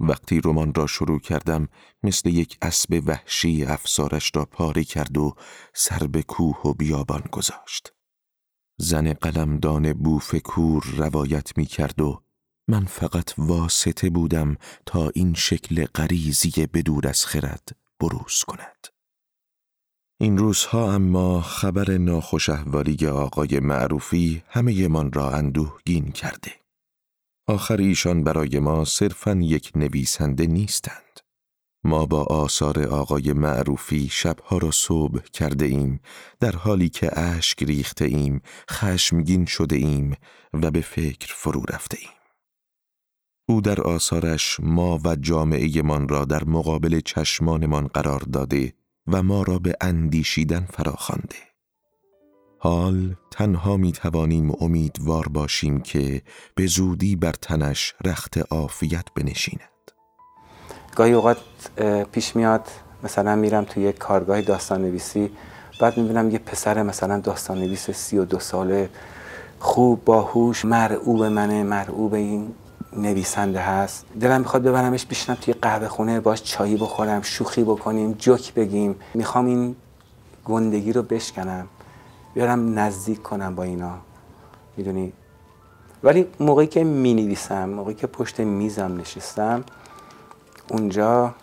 وقتی 0.00 0.40
رمان 0.44 0.74
را 0.74 0.86
شروع 0.86 1.20
کردم 1.20 1.68
مثل 2.02 2.28
یک 2.28 2.58
اسب 2.62 3.02
وحشی 3.06 3.64
افسارش 3.64 4.32
را 4.34 4.44
پاره 4.44 4.84
کرد 4.84 5.18
و 5.18 5.34
سر 5.74 6.06
به 6.06 6.22
کوه 6.22 6.60
و 6.64 6.72
بیابان 6.72 7.24
گذاشت. 7.32 7.92
زن 8.78 9.12
قلمدان 9.12 9.92
بوفکور 9.92 10.84
روایت 10.96 11.58
می 11.58 11.66
کرد 11.66 12.00
و 12.00 12.22
من 12.68 12.84
فقط 12.84 13.32
واسطه 13.38 14.10
بودم 14.10 14.56
تا 14.86 15.08
این 15.14 15.34
شکل 15.34 15.84
غریزی 15.84 16.66
بدور 16.66 17.08
از 17.08 17.26
خرد 17.26 17.68
بروز 18.00 18.44
کند. 18.46 18.95
این 20.20 20.38
روزها 20.38 20.92
اما 20.92 21.40
خبر 21.40 21.98
ناخوش 21.98 22.48
احوالی 22.48 23.06
آقای 23.06 23.60
معروفی 23.60 24.42
همه 24.48 24.88
من 24.88 25.12
را 25.12 25.30
اندوهگین 25.30 26.12
کرده. 26.12 26.52
آخر 27.48 27.76
ایشان 27.76 28.24
برای 28.24 28.58
ما 28.58 28.84
صرفا 28.84 29.32
یک 29.42 29.72
نویسنده 29.74 30.46
نیستند. 30.46 31.20
ما 31.84 32.06
با 32.06 32.24
آثار 32.24 32.82
آقای 32.82 33.32
معروفی 33.32 34.08
شبها 34.08 34.58
را 34.58 34.70
صبح 34.70 35.20
کرده 35.20 35.64
ایم 35.64 36.00
در 36.40 36.56
حالی 36.56 36.88
که 36.88 37.18
اشک 37.18 37.62
ریخته 37.62 38.04
ایم 38.04 38.40
خشمگین 38.70 39.46
شده 39.46 39.76
ایم 39.76 40.14
و 40.52 40.70
به 40.70 40.80
فکر 40.80 41.34
فرو 41.34 41.62
رفته 41.68 41.98
ایم. 42.00 42.10
او 43.48 43.60
در 43.60 43.80
آثارش 43.80 44.60
ما 44.60 45.00
و 45.04 45.16
جامعه 45.16 45.82
من 45.82 46.08
را 46.08 46.24
در 46.24 46.44
مقابل 46.44 47.00
چشمانمان 47.00 47.86
قرار 47.86 48.20
داده 48.20 48.72
و 49.08 49.22
ما 49.22 49.42
را 49.42 49.58
به 49.58 49.76
اندیشیدن 49.80 50.66
فراخوانده. 50.72 51.36
حال 52.58 53.14
تنها 53.30 53.76
می 53.76 53.92
توانیم 53.92 54.52
امیدوار 54.60 55.28
باشیم 55.28 55.80
که 55.80 56.22
به 56.54 56.66
زودی 56.66 57.16
بر 57.16 57.32
تنش 57.32 57.94
رخت 58.04 58.38
عافیت 58.52 59.04
بنشیند. 59.16 59.60
گاهی 60.96 61.12
اوقات 61.12 61.38
پیش 62.12 62.36
میاد 62.36 62.68
مثلا 63.04 63.36
میرم 63.36 63.64
توی 63.64 63.82
یک 63.82 63.98
کارگاه 63.98 64.40
داستان 64.40 64.82
نویسی 64.82 65.30
بعد 65.80 65.96
می‌بینم 65.98 66.30
یه 66.30 66.38
پسر 66.38 66.82
مثلا 66.82 67.20
داستان 67.20 67.58
نویس 67.58 67.90
سی 67.90 68.18
و 68.18 68.24
دو 68.24 68.38
ساله 68.38 68.90
خوب 69.58 70.04
باهوش 70.04 70.64
مرعوب 70.64 71.22
منه 71.22 71.62
مرعوب 71.62 72.14
این 72.14 72.54
نویسنده 72.96 73.60
هست. 73.60 74.06
دلم 74.20 74.40
می‌خواد 74.40 74.62
ببرمش 74.62 75.06
بشنم 75.06 75.36
توی 75.36 75.54
قهوه 75.54 75.88
خونه 75.88 76.20
باش 76.20 76.42
چایی 76.42 76.76
بخورم 76.76 77.22
شوخی 77.22 77.64
بکنیم 77.64 78.12
جوک 78.12 78.54
بگیم. 78.54 78.96
می‌خوام 79.14 79.46
این 79.46 79.76
گندگی 80.44 80.92
رو 80.92 81.02
بشکنم 81.02 81.66
بیارم 82.34 82.78
نزدیک 82.78 83.22
کنم 83.22 83.54
با 83.54 83.62
اینا. 83.62 83.98
می‌دونی؟ 84.76 85.12
ولی 86.02 86.26
موقعی 86.40 86.66
که 86.66 86.84
می 86.84 87.14
نویسم 87.14 87.68
موقعی 87.68 87.94
که 87.94 88.06
پشت 88.06 88.40
میزم 88.40 88.96
نشستم 88.96 89.64
اونجا 90.68 91.34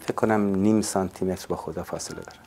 فکر 0.00 0.14
کنم 0.16 0.54
نیم 0.54 0.80
سانتیمتر 0.80 1.46
با 1.46 1.56
خدا 1.56 1.82
فاصله 1.82 2.20
دارم 2.20 2.42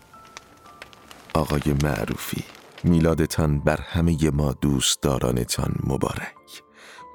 آقای 1.34 1.76
معروفی 1.84 2.44
میلادتان 2.84 3.60
بر 3.60 3.80
همه 3.82 4.30
ما 4.30 4.54
دوستدارانتان 4.62 5.76
مبارک. 5.84 6.35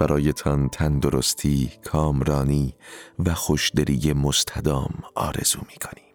برایتان 0.00 0.68
تندرستی، 0.68 1.70
کامرانی 1.84 2.74
و 3.18 3.34
خوشدری 3.34 4.12
مستدام 4.12 4.94
آرزو 5.14 5.58
می 5.60 6.09